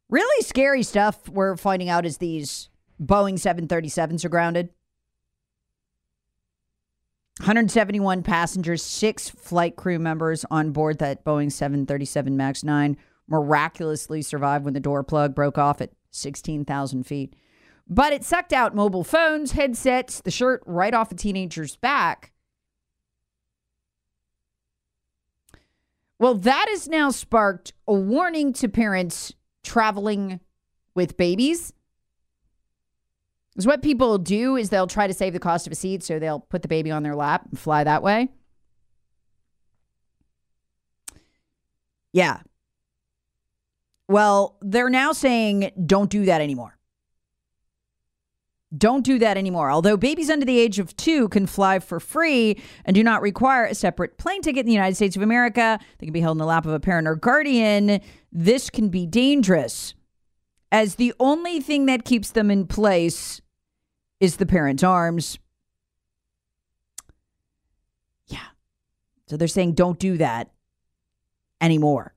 Really 0.09 0.43
scary 0.43 0.81
stuff 0.81 1.29
we're 1.29 1.57
finding 1.57 1.89
out 1.89 2.07
as 2.07 2.17
these 2.17 2.69
Boeing 2.99 3.35
737s 3.35 4.25
are 4.25 4.29
grounded. 4.29 4.69
171 7.37 8.23
passengers, 8.23 8.81
six 8.81 9.29
flight 9.29 9.75
crew 9.75 9.99
members 9.99 10.43
on 10.49 10.71
board 10.71 10.97
that 10.97 11.23
Boeing 11.23 11.51
737 11.51 12.35
MAX 12.35 12.63
9 12.63 12.97
miraculously 13.27 14.23
survived 14.23 14.65
when 14.65 14.73
the 14.73 14.79
door 14.79 15.03
plug 15.03 15.35
broke 15.35 15.59
off 15.59 15.81
at 15.81 15.91
16,000 16.09 17.03
feet. 17.03 17.35
But 17.87 18.11
it 18.11 18.23
sucked 18.23 18.53
out 18.53 18.73
mobile 18.73 19.03
phones, 19.03 19.51
headsets, 19.51 20.19
the 20.21 20.31
shirt 20.31 20.63
right 20.65 20.95
off 20.95 21.11
a 21.11 21.15
teenager's 21.15 21.75
back. 21.75 22.33
Well, 26.19 26.35
that 26.35 26.67
has 26.69 26.87
now 26.87 27.11
sparked 27.11 27.71
a 27.87 27.93
warning 27.93 28.51
to 28.53 28.67
parents 28.67 29.33
traveling 29.63 30.41
with 30.93 31.15
babies. 31.15 31.73
Because 33.53 33.65
what 33.65 33.81
people 33.81 34.17
do 34.17 34.57
is 34.57 34.69
they'll 34.69 34.87
try 34.87 35.07
to 35.07 35.13
save 35.13 35.33
the 35.33 35.39
cost 35.39 35.65
of 35.65 35.71
a 35.71 35.75
seat, 35.75 36.03
so 36.03 36.19
they'll 36.19 36.39
put 36.41 36.61
the 36.61 36.67
baby 36.67 36.91
on 36.91 37.03
their 37.03 37.15
lap 37.15 37.45
and 37.49 37.57
fly 37.57 37.83
that 37.83 38.03
way. 38.03 38.29
Yeah. 42.11 42.41
Well, 44.07 44.57
they're 44.61 44.89
now 44.89 45.11
saying 45.13 45.71
don't 45.85 46.09
do 46.09 46.25
that 46.25 46.41
anymore. 46.41 46.78
Don't 48.77 49.03
do 49.03 49.17
that 49.17 49.35
anymore. 49.35 49.71
Although 49.71 49.97
babies 49.97 50.29
under 50.29 50.45
the 50.45 50.59
age 50.59 50.77
of 50.77 50.95
two 50.95 51.27
can 51.29 51.47
fly 51.47 51.79
for 51.79 51.99
free 51.99 52.61
and 52.85 52.93
do 52.93 53.03
not 53.03 53.21
require 53.21 53.65
a 53.65 53.73
separate 53.73 54.19
plane 54.19 54.43
ticket 54.43 54.59
in 54.59 54.65
the 54.67 54.73
United 54.73 54.95
States 54.95 55.15
of 55.15 55.23
America, 55.23 55.79
they 55.97 56.05
can 56.05 56.13
be 56.13 56.21
held 56.21 56.35
in 56.35 56.39
the 56.39 56.45
lap 56.45 56.67
of 56.67 56.73
a 56.73 56.79
parent 56.79 57.07
or 57.07 57.15
guardian. 57.15 57.99
This 58.31 58.69
can 58.69 58.89
be 58.89 59.07
dangerous, 59.07 59.95
as 60.71 60.95
the 60.95 61.13
only 61.19 61.59
thing 61.59 61.87
that 61.87 62.05
keeps 62.05 62.29
them 62.29 62.51
in 62.51 62.67
place 62.67 63.41
is 64.19 64.37
the 64.37 64.45
parent's 64.45 64.83
arms. 64.83 65.39
Yeah. 68.27 68.37
So 69.25 69.35
they're 69.35 69.47
saying 69.47 69.73
don't 69.73 69.97
do 69.97 70.17
that 70.17 70.51
anymore. 71.59 72.13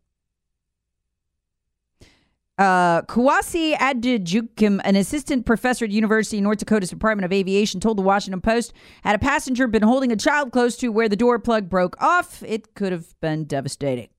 Uh, 2.63 3.03
Kwasi 3.03 3.75
Adjekum, 3.75 4.81
an 4.85 4.95
assistant 4.95 5.45
professor 5.45 5.85
at 5.85 5.91
University 5.91 6.39
of 6.39 6.45
North 6.45 6.59
Dakota's 6.59 6.91
Department 6.91 7.25
of 7.25 7.33
Aviation, 7.33 7.81
told 7.81 7.99
the 7.99 8.03
Washington 8.03 8.41
Post, 8.41 8.73
had 9.03 9.17
a 9.17 9.19
passenger 9.19 9.67
been 9.67 9.83
holding 9.83 10.13
a 10.13 10.17
child 10.17 10.53
close 10.53 10.77
to 10.77 10.91
where 10.91 11.09
the 11.09 11.17
door 11.17 11.41
plug 11.41 11.69
broke 11.69 12.01
off, 12.01 12.41
it 12.45 12.77
could 12.77 12.93
have 12.93 13.19
been 13.21 13.47
devastating. 13.47 14.11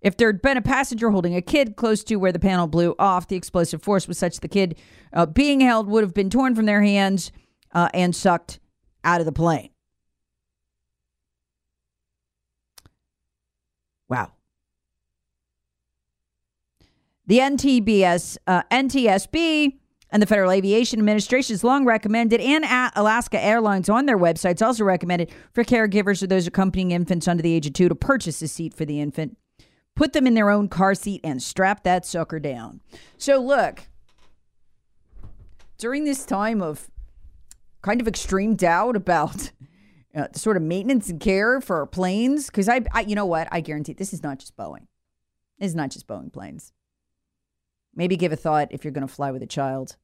If 0.00 0.16
there 0.16 0.26
had 0.26 0.42
been 0.42 0.56
a 0.56 0.62
passenger 0.62 1.10
holding 1.10 1.36
a 1.36 1.40
kid 1.40 1.76
close 1.76 2.02
to 2.02 2.16
where 2.16 2.32
the 2.32 2.40
panel 2.40 2.66
blew 2.66 2.96
off, 2.98 3.28
the 3.28 3.36
explosive 3.36 3.84
force 3.84 4.08
was 4.08 4.18
such 4.18 4.40
the 4.40 4.48
kid 4.48 4.76
uh, 5.12 5.26
being 5.26 5.60
held 5.60 5.86
would 5.86 6.02
have 6.02 6.12
been 6.12 6.28
torn 6.28 6.56
from 6.56 6.66
their 6.66 6.82
hands 6.82 7.30
uh, 7.72 7.88
and 7.94 8.16
sucked 8.16 8.58
out 9.04 9.20
of 9.20 9.26
the 9.26 9.32
plane. 9.32 9.70
Wow. 14.08 14.32
The 17.26 17.38
NTBS, 17.38 18.38
uh, 18.46 18.62
NTSB, 18.70 19.78
and 20.10 20.22
the 20.22 20.26
Federal 20.26 20.52
Aviation 20.52 21.00
Administration 21.00 21.54
has 21.54 21.64
long 21.64 21.84
recommended, 21.84 22.40
and 22.40 22.64
Alaska 22.94 23.42
Airlines 23.42 23.88
on 23.88 24.06
their 24.06 24.18
websites 24.18 24.64
also 24.64 24.84
recommended 24.84 25.32
for 25.52 25.64
caregivers 25.64 26.22
or 26.22 26.28
those 26.28 26.46
accompanying 26.46 26.92
infants 26.92 27.26
under 27.26 27.42
the 27.42 27.52
age 27.52 27.66
of 27.66 27.72
two 27.72 27.88
to 27.88 27.94
purchase 27.96 28.40
a 28.42 28.48
seat 28.48 28.72
for 28.72 28.84
the 28.84 29.00
infant, 29.00 29.36
put 29.96 30.12
them 30.12 30.26
in 30.26 30.34
their 30.34 30.50
own 30.50 30.68
car 30.68 30.94
seat, 30.94 31.20
and 31.24 31.42
strap 31.42 31.82
that 31.82 32.06
sucker 32.06 32.38
down. 32.38 32.80
So, 33.18 33.40
look, 33.40 33.88
during 35.78 36.04
this 36.04 36.24
time 36.24 36.62
of 36.62 36.88
kind 37.82 38.00
of 38.00 38.06
extreme 38.06 38.54
doubt 38.54 38.94
about 38.94 39.50
uh, 40.14 40.28
sort 40.32 40.56
of 40.56 40.62
maintenance 40.62 41.10
and 41.10 41.20
care 41.20 41.60
for 41.60 41.84
planes, 41.86 42.46
because 42.46 42.68
I, 42.68 42.82
I, 42.92 43.00
you 43.00 43.16
know 43.16 43.26
what, 43.26 43.48
I 43.50 43.60
guarantee 43.60 43.92
this 43.94 44.12
is 44.12 44.22
not 44.22 44.38
just 44.38 44.56
Boeing. 44.56 44.86
it's 45.58 45.74
not 45.74 45.90
just 45.90 46.06
Boeing 46.06 46.32
planes. 46.32 46.72
Maybe 47.96 48.16
give 48.16 48.30
a 48.30 48.36
thought 48.36 48.68
if 48.70 48.84
you're 48.84 48.92
going 48.92 49.06
to 49.06 49.12
fly 49.12 49.30
with 49.32 49.42
a 49.42 49.46
child. 49.46 49.96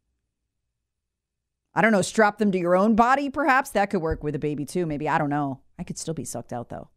I 1.75 1.83
don't 1.83 1.93
know, 1.93 2.03
strap 2.03 2.39
them 2.39 2.51
to 2.53 2.59
your 2.59 2.75
own 2.75 2.97
body, 2.97 3.31
perhaps. 3.31 3.71
That 3.71 3.91
could 3.91 4.03
work 4.03 4.25
with 4.25 4.35
a 4.35 4.39
baby 4.39 4.65
too. 4.65 4.87
Maybe. 4.87 5.09
I 5.09 5.19
don't 5.19 5.31
know. 5.31 5.61
I 5.79 5.85
could 5.85 5.99
still 5.99 6.15
be 6.15 6.25
sucked 6.25 6.53
out 6.53 6.69
though. 6.71 6.89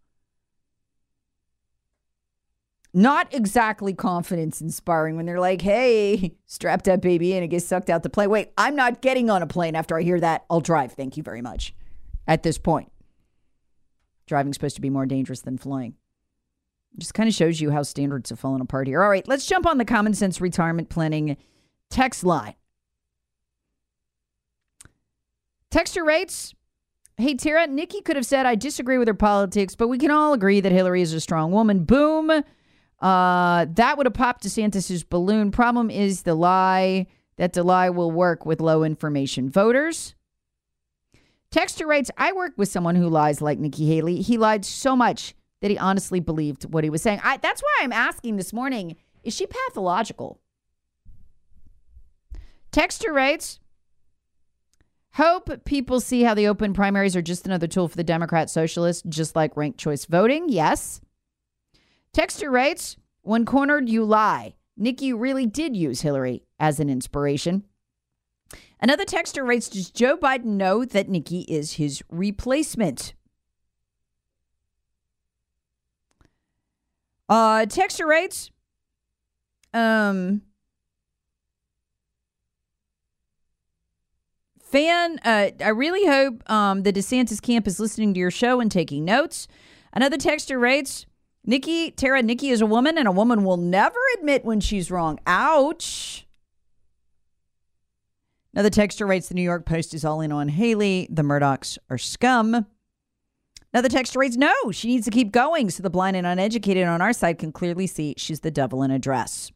Not 2.94 3.34
exactly 3.34 3.94
confidence 3.94 4.62
inspiring 4.62 5.18
when 5.18 5.26
they're 5.26 5.40
like, 5.40 5.62
hey, 5.62 6.38
strap 6.46 6.84
that 6.84 7.02
baby 7.02 7.34
in 7.34 7.44
and 7.44 7.52
get 7.52 7.62
sucked 7.62 7.90
out 7.90 8.04
the 8.04 8.10
plane. 8.10 8.30
Wait, 8.30 8.52
I'm 8.58 8.74
not 8.74 9.02
getting 9.02 9.30
on 9.30 9.42
a 9.42 9.48
plane 9.48 9.76
after 9.76 9.98
I 9.98 10.02
hear 10.02 10.20
that. 10.22 10.46
I'll 10.50 10.62
drive. 10.62 10.94
Thank 10.94 11.18
you 11.18 11.24
very 11.24 11.42
much. 11.42 11.76
At 12.26 12.44
this 12.44 12.58
point, 12.58 12.90
driving's 14.28 14.56
supposed 14.56 14.76
to 14.76 14.82
be 14.82 14.90
more 14.90 15.06
dangerous 15.06 15.42
than 15.42 15.58
flying. 15.58 15.96
Just 16.98 17.14
kind 17.14 17.28
of 17.28 17.36
shows 17.36 17.60
you 17.60 17.72
how 17.72 17.84
standards 17.84 18.30
have 18.30 18.40
fallen 18.40 18.62
apart 18.62 18.88
here. 18.88 19.04
All 19.04 19.10
right, 19.10 19.28
let's 19.28 19.46
jump 19.46 19.66
on 19.66 19.78
the 19.78 19.86
common 19.86 20.14
sense 20.14 20.40
retirement 20.40 20.90
planning 20.90 21.38
text 21.90 22.24
line. 22.24 22.56
Texture 25.72 26.06
rates. 26.06 26.54
Hey, 27.18 27.36
Tara, 27.36 27.68
Nikki 27.68 28.02
could 28.02 28.16
have 28.16 28.26
said, 28.26 28.46
I 28.46 28.56
disagree 28.56 28.98
with 28.98 29.08
her 29.08 29.14
politics, 29.14 29.76
but 29.76 29.88
we 29.88 29.98
can 29.98 30.12
all 30.12 30.34
agree 30.34 30.60
that 30.62 30.72
Hillary 30.72 31.02
is 31.02 31.14
a 31.14 31.20
strong 31.20 31.52
woman. 31.52 31.84
Boom. 31.84 32.44
Uh, 33.00 33.66
that 33.70 33.98
would 33.98 34.06
have 34.06 34.14
popped 34.14 34.44
DeSantis's 34.44 35.04
balloon. 35.04 35.52
Problem 35.52 35.90
is 35.90 36.24
the 36.24 36.36
lie 36.36 37.08
that 37.38 37.54
the 37.54 37.64
lie 37.64 37.90
will 37.90 38.12
work 38.12 38.46
with 38.46 38.62
low 38.62 38.84
information 38.84 39.50
voters. 39.50 40.16
Texture 41.52 41.88
writes, 41.88 42.12
I 42.18 42.34
work 42.34 42.54
with 42.58 42.70
someone 42.70 42.96
who 42.96 43.08
lies 43.08 43.42
like 43.42 43.60
Nikki 43.60 43.88
Haley. 43.88 44.22
He 44.22 44.38
lied 44.38 44.66
so 44.66 44.96
much 44.96 45.36
that 45.62 45.72
he 45.72 45.78
honestly 45.78 46.20
believed 46.20 46.66
what 46.66 46.84
he 46.84 46.90
was 46.90 47.02
saying. 47.02 47.22
I, 47.24 47.38
that's 47.38 47.62
why 47.62 47.78
I'm 47.82 47.94
asking 47.94 48.38
this 48.38 48.54
morning 48.54 48.96
is 49.24 49.34
she 49.34 49.48
pathological? 49.48 50.40
Texture 52.72 53.12
writes, 53.12 53.60
Hope 55.14 55.64
people 55.64 56.02
see 56.02 56.24
how 56.24 56.34
the 56.34 56.48
open 56.48 56.74
primaries 56.74 57.16
are 57.16 57.22
just 57.22 57.46
another 57.46 57.68
tool 57.68 57.88
for 57.88 57.96
the 57.96 58.04
Democrat 58.04 58.50
socialists, 58.50 59.02
just 59.08 59.36
like 59.36 59.56
ranked 59.56 59.80
choice 59.80 60.06
voting. 60.06 60.50
Yes. 60.50 61.00
Texture 62.12 62.52
writes, 62.52 62.98
When 63.22 63.46
cornered, 63.46 63.90
you 63.90 64.04
lie. 64.04 64.56
Nikki 64.78 65.14
really 65.14 65.46
did 65.46 65.76
use 65.76 66.02
Hillary 66.02 66.44
as 66.60 66.80
an 66.80 66.90
inspiration. 66.90 67.64
Another 68.82 69.06
texter 69.06 69.48
writes, 69.48 69.70
Does 69.70 69.90
Joe 69.90 70.18
Biden 70.18 70.58
know 70.58 70.84
that 70.84 71.10
Nikki 71.10 71.42
is 71.42 71.74
his 71.74 72.04
replacement? 72.10 73.14
Uh, 77.28 77.66
texter 77.66 78.06
writes, 78.06 78.52
um, 79.74 80.42
fan, 84.62 85.20
uh, 85.26 85.50
I 85.64 85.70
really 85.70 86.06
hope 86.06 86.50
um, 86.50 86.84
the 86.84 86.94
DeSantis 86.94 87.42
camp 87.42 87.68
is 87.68 87.80
listening 87.80 88.14
to 88.14 88.20
your 88.20 88.32
show 88.32 88.60
and 88.60 88.72
taking 88.72 89.06
notes. 89.06 89.48
Another 89.94 90.18
texture 90.18 90.60
rates. 90.60 91.06
Nikki, 91.46 91.92
Tara, 91.92 92.22
Nikki 92.22 92.50
is 92.50 92.62
a 92.62 92.66
woman, 92.66 92.98
and 92.98 93.08
a 93.08 93.12
woman 93.12 93.44
will 93.44 93.58
never 93.58 94.00
admit 94.18 94.44
when 94.44 94.60
she's 94.60 94.90
wrong. 94.90 95.20
Ouch. 95.28 96.28
Another 98.54 98.70
texture 98.70 99.06
writes, 99.06 99.30
the 99.30 99.36
New 99.36 99.44
York 99.44 99.66
Post 99.66 99.94
is 99.94 100.04
all 100.06 100.22
in 100.22 100.32
on 100.32 100.48
Haley. 100.48 101.08
The 101.12 101.22
Murdochs 101.22 101.78
are 101.90 101.98
scum. 101.98 102.66
Another 103.76 103.90
text 103.90 104.16
reads, 104.16 104.38
no, 104.38 104.54
she 104.72 104.88
needs 104.88 105.04
to 105.04 105.12
keep 105.12 105.34
going 105.34 105.70
so 105.70 105.84
the 105.84 105.90
blind 105.90 106.16
and 106.16 106.26
uneducated 106.26 106.88
on 106.88 107.02
our 107.02 107.12
side 107.12 107.38
can 107.38 107.52
clearly 107.52 107.88
see 107.88 108.14
she's 108.16 108.40
the 108.40 108.50
devil 108.50 108.84
in 108.84 108.90
a 108.90 108.98
dress. 108.98 109.52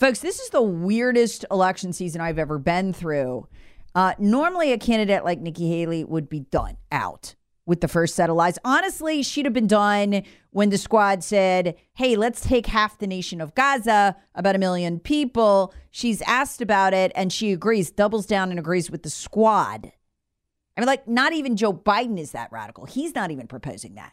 Folks, 0.00 0.18
this 0.18 0.40
is 0.40 0.50
the 0.50 0.60
weirdest 0.60 1.44
election 1.48 1.92
season 1.92 2.20
I've 2.20 2.40
ever 2.40 2.58
been 2.58 2.92
through. 2.92 3.46
Uh, 3.94 4.14
normally, 4.18 4.72
a 4.72 4.78
candidate 4.78 5.24
like 5.24 5.38
Nikki 5.38 5.68
Haley 5.68 6.02
would 6.02 6.28
be 6.28 6.40
done 6.40 6.76
out 6.90 7.36
with 7.66 7.82
the 7.82 7.86
first 7.86 8.16
set 8.16 8.30
of 8.30 8.34
lies. 8.34 8.58
Honestly, 8.64 9.22
she'd 9.22 9.44
have 9.44 9.54
been 9.54 9.68
done 9.68 10.24
when 10.50 10.70
the 10.70 10.76
squad 10.76 11.22
said, 11.22 11.76
Hey, 11.92 12.16
let's 12.16 12.40
take 12.40 12.66
half 12.66 12.98
the 12.98 13.06
nation 13.06 13.40
of 13.40 13.54
Gaza, 13.54 14.16
about 14.34 14.56
a 14.56 14.58
million 14.58 14.98
people. 14.98 15.72
She's 15.92 16.20
asked 16.22 16.60
about 16.60 16.92
it 16.92 17.12
and 17.14 17.32
she 17.32 17.52
agrees, 17.52 17.92
doubles 17.92 18.26
down 18.26 18.50
and 18.50 18.58
agrees 18.58 18.90
with 18.90 19.04
the 19.04 19.10
squad. 19.10 19.92
I 20.76 20.80
mean, 20.80 20.86
like, 20.86 21.06
not 21.06 21.32
even 21.32 21.56
Joe 21.56 21.72
Biden 21.72 22.18
is 22.18 22.32
that 22.32 22.50
radical. 22.50 22.86
He's 22.86 23.14
not 23.14 23.30
even 23.30 23.46
proposing 23.46 23.94
that. 23.94 24.12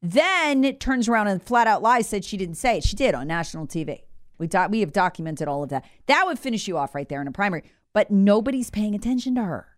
Then 0.00 0.64
it 0.64 0.80
turns 0.80 1.08
around 1.08 1.28
and 1.28 1.42
flat 1.42 1.66
out 1.66 1.82
lies, 1.82 2.08
said 2.08 2.24
she 2.24 2.36
didn't 2.36 2.56
say 2.56 2.78
it. 2.78 2.84
She 2.84 2.94
did 2.94 3.14
on 3.14 3.26
national 3.26 3.66
TV. 3.66 4.02
We, 4.38 4.46
do- 4.46 4.66
we 4.68 4.80
have 4.80 4.92
documented 4.92 5.48
all 5.48 5.62
of 5.62 5.70
that. 5.70 5.84
That 6.06 6.26
would 6.26 6.38
finish 6.38 6.68
you 6.68 6.76
off 6.76 6.94
right 6.94 7.08
there 7.08 7.20
in 7.20 7.26
a 7.26 7.32
primary, 7.32 7.64
but 7.92 8.10
nobody's 8.10 8.70
paying 8.70 8.94
attention 8.94 9.34
to 9.36 9.42
her. 9.42 9.68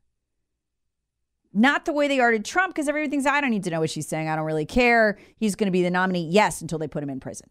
Not 1.52 1.86
the 1.86 1.92
way 1.92 2.08
they 2.08 2.20
are 2.20 2.32
to 2.32 2.40
Trump, 2.40 2.74
because 2.74 2.88
everything's, 2.88 3.24
I 3.24 3.40
don't 3.40 3.50
need 3.50 3.64
to 3.64 3.70
know 3.70 3.80
what 3.80 3.88
she's 3.88 4.08
saying. 4.08 4.28
I 4.28 4.36
don't 4.36 4.44
really 4.44 4.66
care. 4.66 5.16
He's 5.38 5.54
going 5.54 5.68
to 5.68 5.72
be 5.72 5.82
the 5.82 5.90
nominee. 5.90 6.28
Yes, 6.28 6.60
until 6.60 6.78
they 6.78 6.88
put 6.88 7.02
him 7.02 7.08
in 7.08 7.20
prison 7.20 7.48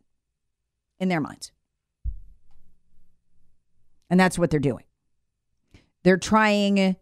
in 0.99 1.07
their 1.07 1.21
minds. 1.21 1.51
And 4.09 4.19
that's 4.19 4.37
what 4.37 4.51
they're 4.51 4.59
doing. 4.59 4.83
They're 6.03 6.17
trying 6.17 6.97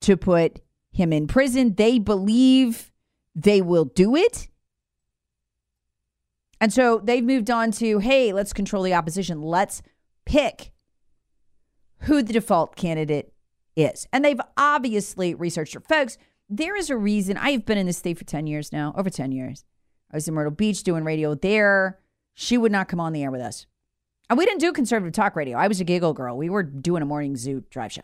to 0.00 0.16
put 0.18 0.60
him 0.96 1.12
in 1.12 1.26
prison. 1.26 1.74
They 1.74 1.98
believe 1.98 2.90
they 3.34 3.60
will 3.60 3.84
do 3.84 4.16
it. 4.16 4.48
And 6.60 6.72
so 6.72 7.00
they've 7.04 7.22
moved 7.22 7.50
on 7.50 7.70
to 7.72 7.98
hey, 7.98 8.32
let's 8.32 8.52
control 8.52 8.82
the 8.82 8.94
opposition. 8.94 9.42
Let's 9.42 9.82
pick 10.24 10.72
who 12.00 12.22
the 12.22 12.32
default 12.32 12.76
candidate 12.76 13.32
is. 13.76 14.06
And 14.12 14.24
they've 14.24 14.40
obviously 14.56 15.34
researched 15.34 15.76
it. 15.76 15.86
Folks, 15.86 16.16
there 16.48 16.76
is 16.76 16.88
a 16.88 16.96
reason. 16.96 17.36
I 17.36 17.50
have 17.50 17.66
been 17.66 17.78
in 17.78 17.86
this 17.86 17.98
state 17.98 18.16
for 18.16 18.24
10 18.24 18.46
years 18.46 18.72
now, 18.72 18.94
over 18.96 19.10
10 19.10 19.32
years. 19.32 19.64
I 20.10 20.16
was 20.16 20.26
in 20.26 20.34
Myrtle 20.34 20.52
Beach 20.52 20.82
doing 20.82 21.04
radio 21.04 21.34
there. 21.34 21.98
She 22.34 22.56
would 22.56 22.72
not 22.72 22.88
come 22.88 23.00
on 23.00 23.12
the 23.12 23.22
air 23.22 23.30
with 23.30 23.40
us. 23.40 23.66
And 24.30 24.38
we 24.38 24.46
didn't 24.46 24.60
do 24.60 24.72
conservative 24.72 25.12
talk 25.12 25.36
radio. 25.36 25.58
I 25.58 25.68
was 25.68 25.80
a 25.80 25.84
giggle 25.84 26.14
girl. 26.14 26.36
We 26.36 26.48
were 26.48 26.62
doing 26.62 27.02
a 27.02 27.06
morning 27.06 27.36
zoo 27.36 27.64
drive 27.70 27.92
show. 27.92 28.02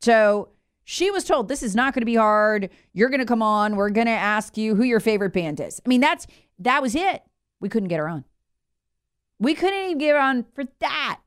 So 0.00 0.50
she 0.84 1.10
was 1.10 1.24
told 1.24 1.48
this 1.48 1.62
is 1.62 1.74
not 1.74 1.94
going 1.94 2.02
to 2.02 2.06
be 2.06 2.16
hard. 2.16 2.70
You're 2.92 3.08
going 3.08 3.20
to 3.20 3.26
come 3.26 3.42
on. 3.42 3.76
We're 3.76 3.90
going 3.90 4.06
to 4.06 4.12
ask 4.12 4.56
you 4.56 4.74
who 4.74 4.82
your 4.82 5.00
favorite 5.00 5.32
band 5.32 5.60
is. 5.60 5.80
I 5.84 5.88
mean, 5.88 6.00
that's 6.00 6.26
that 6.58 6.82
was 6.82 6.94
it. 6.94 7.22
We 7.60 7.68
couldn't 7.68 7.88
get 7.88 7.98
her 7.98 8.08
on. 8.08 8.24
We 9.38 9.54
couldn't 9.54 9.84
even 9.84 9.98
get 9.98 10.12
her 10.12 10.20
on 10.20 10.44
for 10.54 10.64
that. 10.80 11.20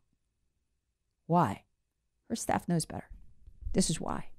Why? 1.27 1.63
Her 2.29 2.35
staff 2.35 2.67
knows 2.67 2.85
better. 2.85 3.09
This 3.73 3.89
is 3.89 3.99
why. 3.99 4.29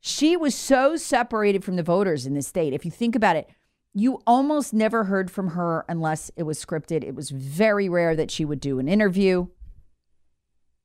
She 0.00 0.36
was 0.36 0.54
so 0.54 0.96
separated 0.96 1.64
from 1.64 1.76
the 1.76 1.82
voters 1.82 2.26
in 2.26 2.34
this 2.34 2.46
state. 2.46 2.72
If 2.72 2.84
you 2.84 2.90
think 2.90 3.16
about 3.16 3.36
it, 3.36 3.48
you 3.92 4.22
almost 4.26 4.72
never 4.72 5.04
heard 5.04 5.30
from 5.30 5.48
her 5.48 5.84
unless 5.88 6.30
it 6.36 6.44
was 6.44 6.64
scripted. 6.64 7.02
It 7.02 7.14
was 7.14 7.30
very 7.30 7.88
rare 7.88 8.14
that 8.14 8.30
she 8.30 8.44
would 8.44 8.60
do 8.60 8.78
an 8.78 8.88
interview. 8.88 9.48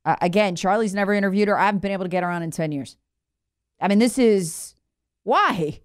Uh, 0.04 0.16
again, 0.20 0.56
Charlie's 0.56 0.94
never 0.94 1.12
interviewed 1.12 1.48
her. 1.48 1.58
I 1.58 1.66
haven't 1.66 1.80
been 1.82 1.92
able 1.92 2.04
to 2.04 2.10
get 2.10 2.22
her 2.22 2.30
on 2.30 2.42
in 2.42 2.50
10 2.50 2.72
years. 2.72 2.96
I 3.80 3.88
mean, 3.88 3.98
this 3.98 4.18
is 4.18 4.74
why. 5.22 5.80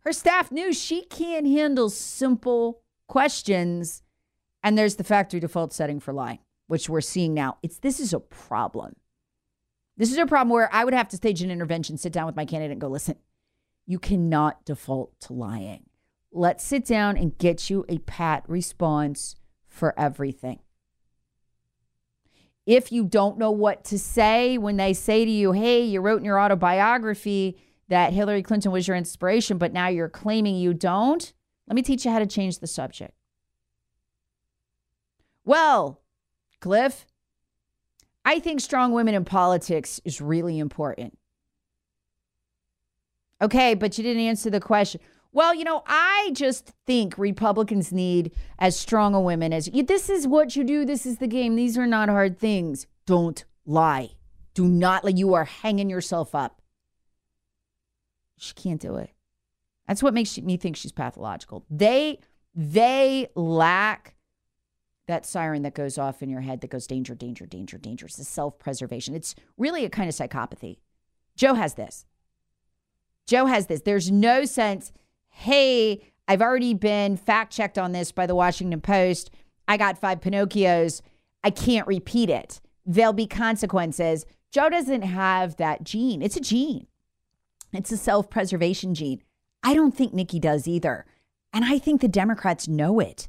Her 0.00 0.12
staff 0.12 0.50
knew 0.50 0.72
she 0.72 1.02
can't 1.04 1.46
handle 1.46 1.90
simple 1.90 2.82
questions. 3.06 4.02
And 4.62 4.76
there's 4.76 4.96
the 4.96 5.04
factory 5.04 5.40
default 5.40 5.72
setting 5.72 6.00
for 6.00 6.12
lying, 6.12 6.38
which 6.66 6.88
we're 6.88 7.00
seeing 7.00 7.34
now. 7.34 7.58
It's 7.62 7.78
this 7.78 8.00
is 8.00 8.12
a 8.12 8.20
problem. 8.20 8.96
This 9.96 10.12
is 10.12 10.18
a 10.18 10.26
problem 10.26 10.50
where 10.50 10.72
I 10.72 10.84
would 10.84 10.94
have 10.94 11.08
to 11.08 11.16
stage 11.16 11.42
an 11.42 11.50
intervention, 11.50 11.98
sit 11.98 12.12
down 12.12 12.26
with 12.26 12.36
my 12.36 12.44
candidate 12.44 12.72
and 12.72 12.80
go, 12.80 12.88
listen, 12.88 13.16
you 13.86 13.98
cannot 13.98 14.64
default 14.64 15.18
to 15.22 15.32
lying. 15.32 15.84
Let's 16.30 16.62
sit 16.62 16.84
down 16.84 17.16
and 17.16 17.36
get 17.36 17.68
you 17.68 17.84
a 17.88 17.98
pat 17.98 18.44
response 18.46 19.34
for 19.66 19.98
everything. 19.98 20.60
If 22.68 22.92
you 22.92 23.06
don't 23.06 23.38
know 23.38 23.50
what 23.50 23.82
to 23.84 23.98
say 23.98 24.58
when 24.58 24.76
they 24.76 24.92
say 24.92 25.24
to 25.24 25.30
you, 25.30 25.52
hey, 25.52 25.82
you 25.82 26.02
wrote 26.02 26.18
in 26.18 26.26
your 26.26 26.38
autobiography 26.38 27.56
that 27.88 28.12
Hillary 28.12 28.42
Clinton 28.42 28.72
was 28.72 28.86
your 28.86 28.94
inspiration, 28.94 29.56
but 29.56 29.72
now 29.72 29.88
you're 29.88 30.10
claiming 30.10 30.54
you 30.54 30.74
don't, 30.74 31.32
let 31.66 31.74
me 31.76 31.80
teach 31.80 32.04
you 32.04 32.10
how 32.10 32.18
to 32.18 32.26
change 32.26 32.58
the 32.58 32.66
subject. 32.66 33.14
Well, 35.46 36.02
Cliff, 36.60 37.06
I 38.26 38.38
think 38.38 38.60
strong 38.60 38.92
women 38.92 39.14
in 39.14 39.24
politics 39.24 39.98
is 40.04 40.20
really 40.20 40.58
important. 40.58 41.16
Okay, 43.40 43.72
but 43.72 43.96
you 43.96 44.04
didn't 44.04 44.24
answer 44.24 44.50
the 44.50 44.60
question. 44.60 45.00
Well, 45.32 45.54
you 45.54 45.64
know, 45.64 45.82
I 45.86 46.30
just 46.34 46.72
think 46.86 47.18
Republicans 47.18 47.92
need 47.92 48.32
as 48.58 48.76
strong 48.76 49.14
a 49.14 49.20
women 49.20 49.52
as 49.52 49.68
you. 49.68 49.82
This 49.82 50.08
is 50.08 50.26
what 50.26 50.56
you 50.56 50.64
do. 50.64 50.84
This 50.84 51.04
is 51.04 51.18
the 51.18 51.26
game. 51.26 51.54
These 51.54 51.76
are 51.76 51.86
not 51.86 52.08
hard 52.08 52.38
things. 52.38 52.86
Don't 53.06 53.44
lie. 53.66 54.12
Do 54.54 54.66
not 54.66 55.04
lie. 55.04 55.10
You 55.10 55.34
are 55.34 55.44
hanging 55.44 55.90
yourself 55.90 56.34
up. 56.34 56.62
She 58.38 58.54
can't 58.54 58.80
do 58.80 58.96
it. 58.96 59.10
That's 59.86 60.02
what 60.02 60.14
makes 60.14 60.38
me 60.38 60.56
think 60.56 60.76
she's 60.76 60.92
pathological. 60.92 61.64
They 61.70 62.20
they 62.54 63.28
lack 63.34 64.14
that 65.06 65.24
siren 65.24 65.62
that 65.62 65.74
goes 65.74 65.96
off 65.98 66.22
in 66.22 66.28
your 66.28 66.42
head 66.42 66.60
that 66.60 66.70
goes 66.70 66.86
danger, 66.86 67.14
danger, 67.14 67.46
danger, 67.46 67.78
danger. 67.78 68.06
It's 68.06 68.28
self 68.28 68.58
preservation. 68.58 69.14
It's 69.14 69.34
really 69.56 69.84
a 69.84 69.90
kind 69.90 70.08
of 70.08 70.14
psychopathy. 70.14 70.78
Joe 71.36 71.54
has 71.54 71.74
this. 71.74 72.04
Joe 73.26 73.46
has 73.46 73.66
this. 73.66 73.82
There's 73.82 74.10
no 74.10 74.44
sense, 74.44 74.92
hey, 75.38 76.00
I've 76.26 76.42
already 76.42 76.74
been 76.74 77.16
fact 77.16 77.52
checked 77.52 77.78
on 77.78 77.92
this 77.92 78.10
by 78.10 78.26
the 78.26 78.34
Washington 78.34 78.80
Post. 78.80 79.30
I 79.68 79.76
got 79.76 79.96
five 79.96 80.20
Pinocchios. 80.20 81.00
I 81.44 81.50
can't 81.50 81.86
repeat 81.86 82.28
it. 82.28 82.60
There'll 82.84 83.12
be 83.12 83.28
consequences. 83.28 84.26
Joe 84.50 84.68
doesn't 84.68 85.02
have 85.02 85.56
that 85.56 85.84
gene. 85.84 86.22
It's 86.22 86.36
a 86.36 86.40
gene, 86.40 86.88
it's 87.72 87.92
a 87.92 87.96
self 87.96 88.30
preservation 88.30 88.94
gene. 88.94 89.22
I 89.62 89.74
don't 89.74 89.96
think 89.96 90.12
Nikki 90.12 90.40
does 90.40 90.66
either. 90.66 91.06
And 91.52 91.64
I 91.64 91.78
think 91.78 92.00
the 92.00 92.08
Democrats 92.08 92.66
know 92.66 92.98
it. 92.98 93.28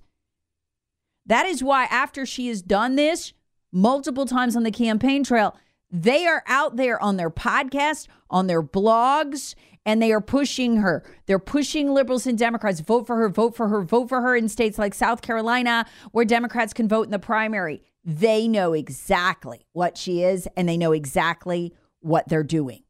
That 1.27 1.45
is 1.45 1.63
why, 1.63 1.83
after 1.85 2.25
she 2.25 2.47
has 2.47 2.63
done 2.63 2.95
this 2.95 3.33
multiple 3.71 4.25
times 4.25 4.55
on 4.55 4.63
the 4.63 4.71
campaign 4.71 5.23
trail, 5.23 5.55
they 5.91 6.25
are 6.25 6.43
out 6.47 6.75
there 6.75 7.01
on 7.01 7.17
their 7.17 7.29
podcast, 7.29 8.07
on 8.31 8.47
their 8.47 8.63
blogs, 8.63 9.53
and 9.85 10.01
they 10.01 10.11
are 10.11 10.21
pushing 10.21 10.77
her. 10.77 11.03
They're 11.25 11.39
pushing 11.39 11.93
liberals 11.93 12.27
and 12.27 12.37
Democrats 12.37 12.79
vote 12.79 13.07
for 13.07 13.15
her, 13.17 13.29
vote 13.29 13.55
for 13.55 13.67
her, 13.69 13.81
vote 13.81 14.09
for 14.09 14.21
her 14.21 14.35
in 14.35 14.49
states 14.49 14.77
like 14.77 14.93
South 14.93 15.21
Carolina, 15.21 15.85
where 16.11 16.25
Democrats 16.25 16.73
can 16.73 16.87
vote 16.87 17.05
in 17.05 17.11
the 17.11 17.19
primary. 17.19 17.81
They 18.03 18.47
know 18.47 18.73
exactly 18.73 19.65
what 19.73 19.97
she 19.97 20.23
is, 20.23 20.47
and 20.55 20.67
they 20.67 20.77
know 20.77 20.91
exactly 20.91 21.73
what 21.99 22.27
they're 22.27 22.43
doing. 22.43 22.83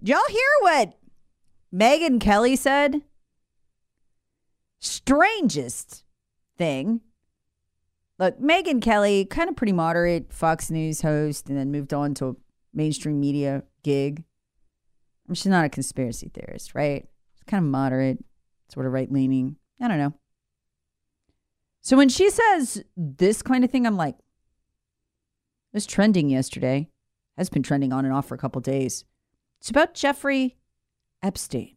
Y'all 0.00 0.20
hear 0.28 0.40
what 0.60 0.94
Megyn 1.74 2.20
Kelly 2.20 2.54
said? 2.54 3.02
Strangest 4.80 6.04
thing. 6.56 7.00
Look, 8.18 8.40
Megyn 8.40 8.82
Kelly, 8.82 9.24
kind 9.24 9.48
of 9.48 9.56
pretty 9.56 9.72
moderate 9.72 10.32
Fox 10.32 10.70
News 10.70 11.02
host, 11.02 11.48
and 11.48 11.56
then 11.56 11.70
moved 11.70 11.94
on 11.94 12.14
to 12.14 12.26
a 12.26 12.34
mainstream 12.74 13.20
media 13.20 13.62
gig. 13.82 14.24
I 14.24 15.30
mean, 15.30 15.34
she's 15.34 15.46
not 15.46 15.64
a 15.64 15.68
conspiracy 15.68 16.30
theorist, 16.32 16.74
right? 16.74 17.06
She's 17.34 17.44
kind 17.44 17.64
of 17.64 17.70
moderate, 17.70 18.18
sort 18.68 18.86
of 18.86 18.92
right 18.92 19.10
leaning. 19.10 19.56
I 19.80 19.88
don't 19.88 19.98
know. 19.98 20.14
So 21.80 21.96
when 21.96 22.08
she 22.08 22.28
says 22.30 22.82
this 22.96 23.40
kind 23.42 23.64
of 23.64 23.70
thing, 23.70 23.86
I'm 23.86 23.96
like, 23.96 24.16
was 25.72 25.86
trending 25.86 26.28
yesterday. 26.28 26.88
Has 27.36 27.48
been 27.48 27.62
trending 27.62 27.92
on 27.92 28.04
and 28.04 28.12
off 28.12 28.26
for 28.26 28.34
a 28.34 28.38
couple 28.38 28.60
days. 28.60 29.04
It's 29.60 29.70
about 29.70 29.94
Jeffrey 29.94 30.56
Epstein. 31.22 31.76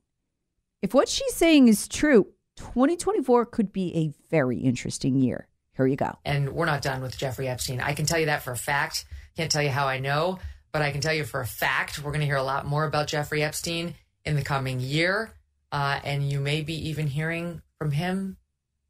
If 0.82 0.96
what 0.96 1.08
she's 1.08 1.36
saying 1.36 1.68
is 1.68 1.88
true, 1.88 2.28
2024 2.62 3.46
could 3.48 3.74
be 3.74 3.96
a 3.96 4.14
very 4.30 4.58
interesting 4.58 5.16
year. 5.16 5.48
Here 5.76 5.88
you 5.88 5.96
go. 5.96 6.18
And 6.26 6.54
we're 6.54 6.66
not 6.66 6.82
done 6.82 7.02
with 7.02 7.18
Jeffrey 7.18 7.48
Epstein. 7.48 7.82
I 7.82 7.94
can 7.94 8.06
tell 8.06 8.20
you 8.20 8.28
that 8.28 8.44
for 8.44 8.52
a 8.52 8.58
fact. 8.58 9.06
Can't 9.36 9.52
tell 9.52 9.64
you 9.64 9.70
how 9.70 9.88
I 9.88 10.00
know, 10.00 10.40
but 10.72 10.82
I 10.82 10.92
can 10.92 11.02
tell 11.02 11.14
you 11.14 11.24
for 11.24 11.42
a 11.42 11.48
fact 11.48 12.00
we're 12.00 12.12
going 12.12 12.22
to 12.22 12.26
hear 12.26 12.36
a 12.36 12.44
lot 12.44 12.66
more 12.66 12.86
about 12.86 13.08
Jeffrey 13.08 13.44
Epstein 13.44 13.96
in 14.26 14.36
the 14.36 14.44
coming 14.44 14.80
year. 14.80 15.34
Uh, 15.72 16.00
and 16.04 16.30
you 16.30 16.40
may 16.40 16.62
be 16.62 16.90
even 16.90 17.08
hearing 17.08 17.62
from 17.78 17.92
him 17.92 18.38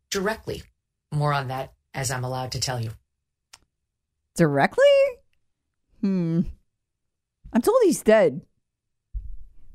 directly. 0.10 0.63
More 1.12 1.34
on 1.34 1.47
that 1.49 1.73
as 1.93 2.12
I'm 2.12 2.23
allowed 2.23 2.51
to 2.53 2.60
tell 2.60 2.79
you. 2.79 2.91
Directly? 4.36 4.84
Hmm. 6.01 6.41
I'm 7.53 7.62
told 7.62 7.77
he's 7.84 8.01
dead. 8.01 8.41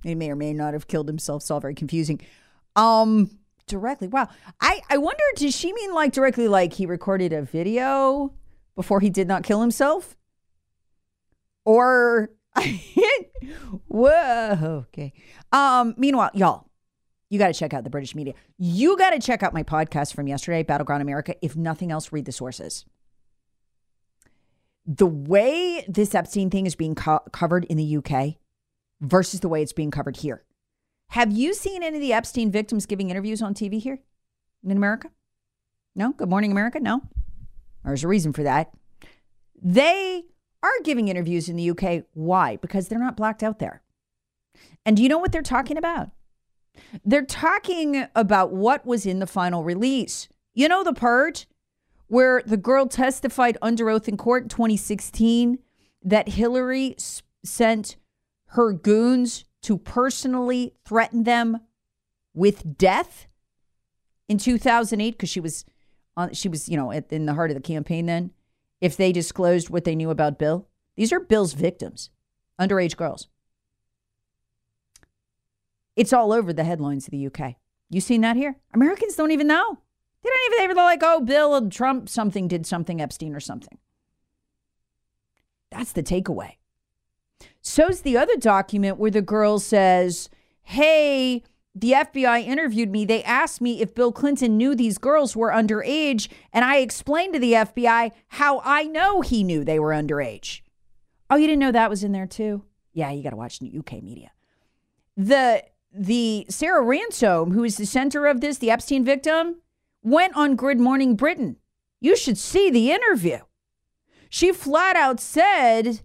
He 0.03 0.15
may 0.15 0.31
or 0.31 0.37
may 0.37 0.53
not 0.53 0.73
have 0.73 0.89
killed 0.89 1.09
himself. 1.09 1.43
It's 1.43 1.51
all 1.51 1.61
very 1.61 1.75
confusing. 1.75 2.21
Um, 2.75 3.31
directly. 3.67 4.09
Wow. 4.09 4.29
I 4.61 4.81
I 4.89 4.99
wonder. 4.99 5.23
Does 5.37 5.55
she 5.55 5.73
mean 5.73 5.93
like 5.93 6.13
directly, 6.13 6.49
like 6.49 6.73
he 6.73 6.87
recorded 6.87 7.33
a 7.33 7.43
video 7.43 8.33
before 8.75 9.01
he 9.01 9.11
did 9.11 9.29
not 9.29 9.43
kill 9.43 9.61
himself, 9.61 10.17
or 11.65 12.31
whoa? 13.89 14.85
Okay. 14.89 15.13
Um. 15.53 15.95
Meanwhile, 15.97 16.31
y'all, 16.35 16.71
you 17.29 17.39
got 17.39 17.49
to 17.49 17.55
check 17.55 17.75
out 17.75 17.85
the 17.85 17.91
British 17.91 18.15
media. 18.15 18.35
You 18.59 18.97
got 18.97 19.11
to 19.11 19.19
check 19.19 19.43
out 19.43 19.53
my 19.53 19.63
podcast 19.63 20.15
from 20.15 20.27
yesterday, 20.29 20.63
Battleground 20.63 21.03
America. 21.03 21.35
If 21.43 21.57
nothing 21.57 21.91
else, 21.91 22.13
read 22.13 22.25
the 22.25 22.33
sources. 22.33 22.85
The 24.87 25.07
way 25.07 25.85
this 25.89 26.15
Epstein 26.15 26.49
thing 26.49 26.65
is 26.67 26.77
being 26.77 26.95
co- 26.95 27.23
covered 27.33 27.65
in 27.65 27.77
the 27.77 27.97
UK 27.97 28.37
versus 29.01 29.41
the 29.41 29.49
way 29.49 29.61
it's 29.61 29.73
being 29.73 29.91
covered 29.91 30.19
here. 30.19 30.45
Have 31.09 31.33
you 31.33 31.55
seen 31.55 31.83
any 31.83 31.97
of 31.97 32.03
the 32.03 32.13
Epstein 32.13 32.51
victims 32.51 32.87
giving 32.87 33.11
interviews 33.11 33.41
on 33.43 33.55
TV 33.55 33.81
here 33.81 34.01
in 34.63 34.77
America? 34.77 35.11
No? 35.95 36.13
Good 36.13 36.29
Morning 36.29 36.53
America? 36.53 36.79
No? 36.79 37.03
There's 37.85 38.05
a 38.05 38.09
reason 38.09 38.33
for 38.33 38.43
that. 38.43 38.73
They 39.63 40.25
are 40.63 40.83
giving 40.85 41.09
interviews 41.09 41.49
in 41.49 41.57
the 41.57 41.71
UK. 41.71 42.05
Why? 42.13 42.57
Because 42.57 42.89
they're 42.89 42.99
not 42.99 43.17
blacked 43.17 43.43
out 43.43 43.59
there. 43.59 43.83
And 44.85 44.97
do 44.97 45.03
you 45.03 45.09
know 45.09 45.19
what 45.19 45.33
they're 45.33 45.43
talking 45.43 45.79
about? 45.79 46.11
They're 47.05 47.25
talking 47.25 48.07
about 48.15 48.53
what 48.53 48.85
was 48.85 49.07
in 49.07 49.19
the 49.19 49.27
final 49.27 49.65
release. 49.65 50.29
You 50.53 50.69
know, 50.69 50.85
the 50.85 50.93
part 50.93 51.47
where 52.09 52.43
the 52.45 52.59
girl 52.59 52.87
testified 52.87 53.57
under 53.63 53.89
oath 53.89 54.07
in 54.07 54.19
court 54.19 54.43
in 54.43 54.49
2016 54.51 55.59
that 56.03 56.29
Hillary 56.29 56.97
sent 57.45 57.97
her 58.51 58.73
goons 58.73 59.46
to 59.67 59.77
personally 59.77 60.75
threaten 60.85 61.25
them 61.25 61.59
with 62.35 62.79
death 62.79 63.27
in 64.29 64.39
2008 64.39 65.11
because 65.11 65.29
she 65.29 65.41
was 65.41 65.65
on 66.17 66.33
she 66.33 66.49
was 66.49 66.69
you 66.69 66.77
know 66.77 66.93
at, 66.93 67.13
in 67.13 67.27
the 67.27 67.35
heart 67.35 67.51
of 67.51 67.57
the 67.57 67.61
campaign 67.61 68.07
then 68.07 68.31
if 68.81 68.97
they 68.97 69.11
disclosed 69.11 69.69
what 69.69 69.83
they 69.83 69.97
knew 69.97 70.11
about 70.11 70.39
bill. 70.39 70.69
These 70.95 71.13
are 71.13 71.19
bill's 71.19 71.53
victims 71.53 72.11
underage 72.61 72.97
girls. 72.97 73.27
It's 75.97 76.13
all 76.13 76.33
over 76.33 76.53
the 76.53 76.63
headlines 76.63 77.09
of 77.09 77.11
the 77.11 77.27
uk 77.27 77.57
you 77.91 78.01
seen 78.01 78.21
that 78.21 78.37
here? 78.37 78.55
Americans 78.73 79.17
don't 79.17 79.33
even 79.33 79.49
know. 79.49 79.79
They 80.23 80.31
don't 80.31 80.63
even 80.63 80.77
they're 80.77 80.85
like 80.85 81.03
oh 81.03 81.23
bill 81.23 81.69
trump 81.71 82.09
something 82.09 82.47
did 82.47 82.67
something 82.67 83.01
epstein 83.01 83.35
or 83.35 83.41
something. 83.41 83.79
That's 85.73 85.91
the 85.91 86.05
takeaway 86.05 86.53
So's 87.67 88.03
the 88.03 88.17
other 88.17 88.37
document 88.37 88.97
where 88.97 89.11
the 89.11 89.21
girl 89.21 89.59
says, 89.59 90.31
Hey, 90.63 91.43
the 91.75 91.93
FBI 91.93 92.47
interviewed 92.47 92.93
me. 92.93 93.05
They 93.05 93.25
asked 93.25 93.61
me 93.61 93.83
if 93.83 93.93
Bill 93.93 94.13
Clinton 94.13 94.57
knew 94.57 94.77
these 94.77 94.99
girls 94.99 95.35
were 95.35 95.51
underage, 95.51 96.29
and 96.53 96.65
I 96.65 96.77
explained 96.77 97.35
to 97.35 97.41
the 97.41 97.55
FBI 97.55 98.13
how 98.29 98.63
I 98.65 98.85
know 98.85 99.21
he 99.21 99.43
knew 99.43 99.65
they 99.65 99.81
were 99.81 99.91
underage. 99.91 100.61
Oh, 101.29 101.35
you 101.35 101.49
didn't 101.49 101.59
know 101.59 101.73
that 101.73 101.91
was 101.91 102.05
in 102.05 102.13
there 102.13 102.29
too? 102.29 102.63
Yeah, 102.93 103.11
you 103.11 103.25
got 103.25 103.31
to 103.31 103.37
watch 103.37 103.61
UK 103.61 104.01
media. 104.01 104.31
The 105.17 105.65
the 105.93 106.47
Sarah 106.49 106.83
Ransome, 106.83 107.51
who 107.51 107.65
is 107.65 107.79
the 107.79 107.87
center 107.87 108.27
of 108.27 108.41
this, 108.41 108.59
the 108.59 108.71
Epstein 108.71 109.05
victim, 109.05 109.57
went 110.05 110.37
on 110.37 110.55
Good 110.55 110.79
Morning 110.79 111.17
Britain. 111.17 111.57
You 112.01 112.17
should 112.17 112.39
see 112.39 112.71
the 112.71 112.93
interview. 112.93 113.39
She 114.29 114.53
flat 114.53 114.95
out 114.95 115.19
said 115.19 116.03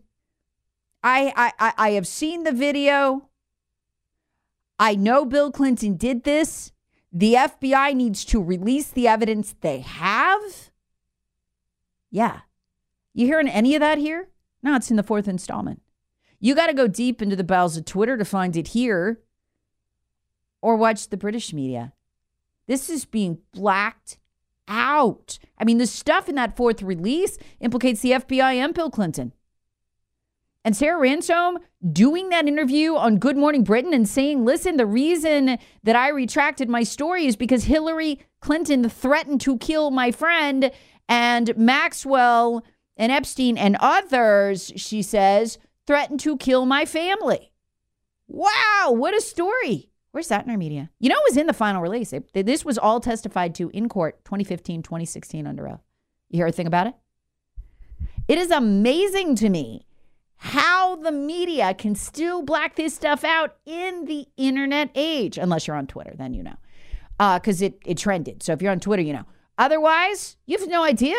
I, 1.04 1.52
I, 1.60 1.74
I 1.78 1.90
have 1.92 2.08
seen 2.08 2.44
the 2.44 2.52
video. 2.52 3.30
I 4.78 4.96
know 4.96 5.26
Bill 5.26 5.52
Clinton 5.52 5.96
did 5.96 6.24
this. 6.24 6.72
The 7.12 7.34
FBI 7.34 7.94
needs 7.96 8.24
to 8.26 8.42
release 8.42 8.90
the 8.90 9.08
evidence 9.08 9.56
they 9.62 9.80
have. 9.80 10.72
Yeah. 12.10 12.42
You 13.14 13.26
hearing 13.26 13.48
any 13.48 13.76
of 13.76 13.82
that 13.82 13.98
here? 13.98 14.30
No, 14.64 14.76
it's 14.76 14.90
in 14.90 14.98
the 14.98 15.04
fourth 15.04 15.28
installment. 15.28 15.82
You 16.40 16.56
got 16.56 16.68
to 16.68 16.74
go 16.74 16.88
deep 16.88 17.22
into 17.22 17.36
the 17.36 17.44
bowels 17.44 17.78
of 17.78 17.86
Twitter 17.86 18.18
to 18.18 18.26
find 18.26 18.56
it 18.56 18.70
here 18.70 19.22
or 20.62 20.76
watch 20.76 21.10
the 21.10 21.18
British 21.18 21.54
media. 21.54 21.94
This 22.68 22.90
is 22.90 23.06
being 23.06 23.40
blacked 23.52 24.18
out. 24.68 25.38
I 25.58 25.66
mean, 25.66 25.78
the 25.78 25.88
stuff 25.88 26.30
in 26.30 26.36
that 26.36 26.56
fourth 26.56 26.82
release 26.82 27.38
implicates 27.60 28.02
the 28.02 28.12
FBI 28.12 28.56
and 28.56 28.74
Bill 28.74 28.90
Clinton. 28.90 29.34
And 30.63 30.78
Sarah 30.78 31.00
Ransome 31.00 31.58
doing 31.91 32.30
that 32.30 32.47
interview 32.47 32.95
on 32.95 33.17
Good 33.17 33.36
Morning 33.36 33.63
Britain 33.63 33.93
and 33.93 34.08
saying, 34.08 34.45
listen, 34.45 34.78
the 34.78 34.86
reason 34.86 35.58
that 35.84 35.95
I 35.95 36.10
retracted 36.10 36.69
my 36.69 36.84
story 36.84 37.26
is 37.26 37.36
because 37.36 37.63
Hillary 37.63 38.19
Clinton 38.41 38.88
threatened 38.88 39.41
to 39.41 39.58
kill 39.58 39.89
my 39.89 40.12
friend 40.12 40.71
and 41.10 41.58
Maxwell 41.58 42.63
and 42.95 43.12
Epstein 43.12 43.58
and 43.58 43.76
others, 43.80 44.71
she 44.76 45.02
says, 45.02 45.58
threatened 45.88 46.19
to 46.19 46.38
kill 46.38 46.67
my 46.67 46.86
family. 46.86 47.51
Wow, 48.28 48.91
what 48.91 49.16
a 49.16 49.22
story. 49.22 49.89
Where's 50.12 50.28
that 50.28 50.45
in 50.45 50.51
our 50.51 50.57
media? 50.57 50.91
You 50.99 51.09
know, 51.09 51.16
it 51.16 51.32
was 51.32 51.38
in 51.38 51.47
the 51.47 51.53
final 51.53 51.82
release. 51.82 52.14
It, 52.14 52.30
this 52.34 52.64
was 52.64 52.78
all 52.78 52.99
testified 52.99 53.55
to 53.55 53.70
in 53.72 53.89
court 53.89 54.24
2015, 54.26 54.84
2016 54.84 55.47
under 55.47 55.68
oath. 55.68 55.82
You 56.30 56.38
hear 56.38 56.47
a 56.47 56.51
thing 56.51 56.68
about 56.68 56.88
it? 56.88 56.93
It 58.28 58.38
is 58.38 58.51
amazing 58.51 59.36
to 59.38 59.49
me 59.49 59.86
how 60.44 60.96
the 60.96 61.12
media 61.12 61.72
can 61.76 61.94
still 61.94 62.42
black 62.42 62.76
this 62.76 62.96
stuff 62.96 63.24
out 63.24 63.58
in 63.64 64.06
the 64.06 64.26
internet 64.38 64.89
age, 64.96 65.38
unless 65.38 65.68
you're 65.68 65.76
on 65.76 65.86
Twitter, 65.86 66.14
then 66.16 66.34
you 66.34 66.42
know, 66.42 66.56
uh, 67.20 67.38
because 67.38 67.62
it 67.62 67.78
it 67.86 68.00
trended. 68.00 68.42
So 68.42 68.52
if 68.52 68.62
you're 68.62 68.72
on 68.72 68.80
Twitter, 68.80 69.04
you 69.04 69.14
know. 69.14 69.26
Otherwise, 69.60 70.38
you 70.48 70.58
have 70.58 70.68
no 70.68 70.84
idea. 70.84 71.16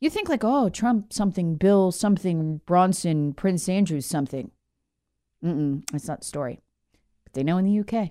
You 0.00 0.10
think 0.10 0.28
like, 0.28 0.42
oh, 0.42 0.68
Trump 0.70 1.12
something, 1.12 1.54
Bill 1.54 1.92
something, 1.92 2.60
Bronson, 2.66 3.32
Prince 3.32 3.68
Andrew 3.68 4.00
something. 4.00 4.50
Mm-mm, 5.44 5.88
that's 5.92 6.08
not 6.08 6.20
the 6.20 6.26
story. 6.26 6.58
But 7.22 7.34
they 7.34 7.44
know 7.44 7.58
in 7.58 7.64
the 7.64 7.78
UK. 7.78 8.10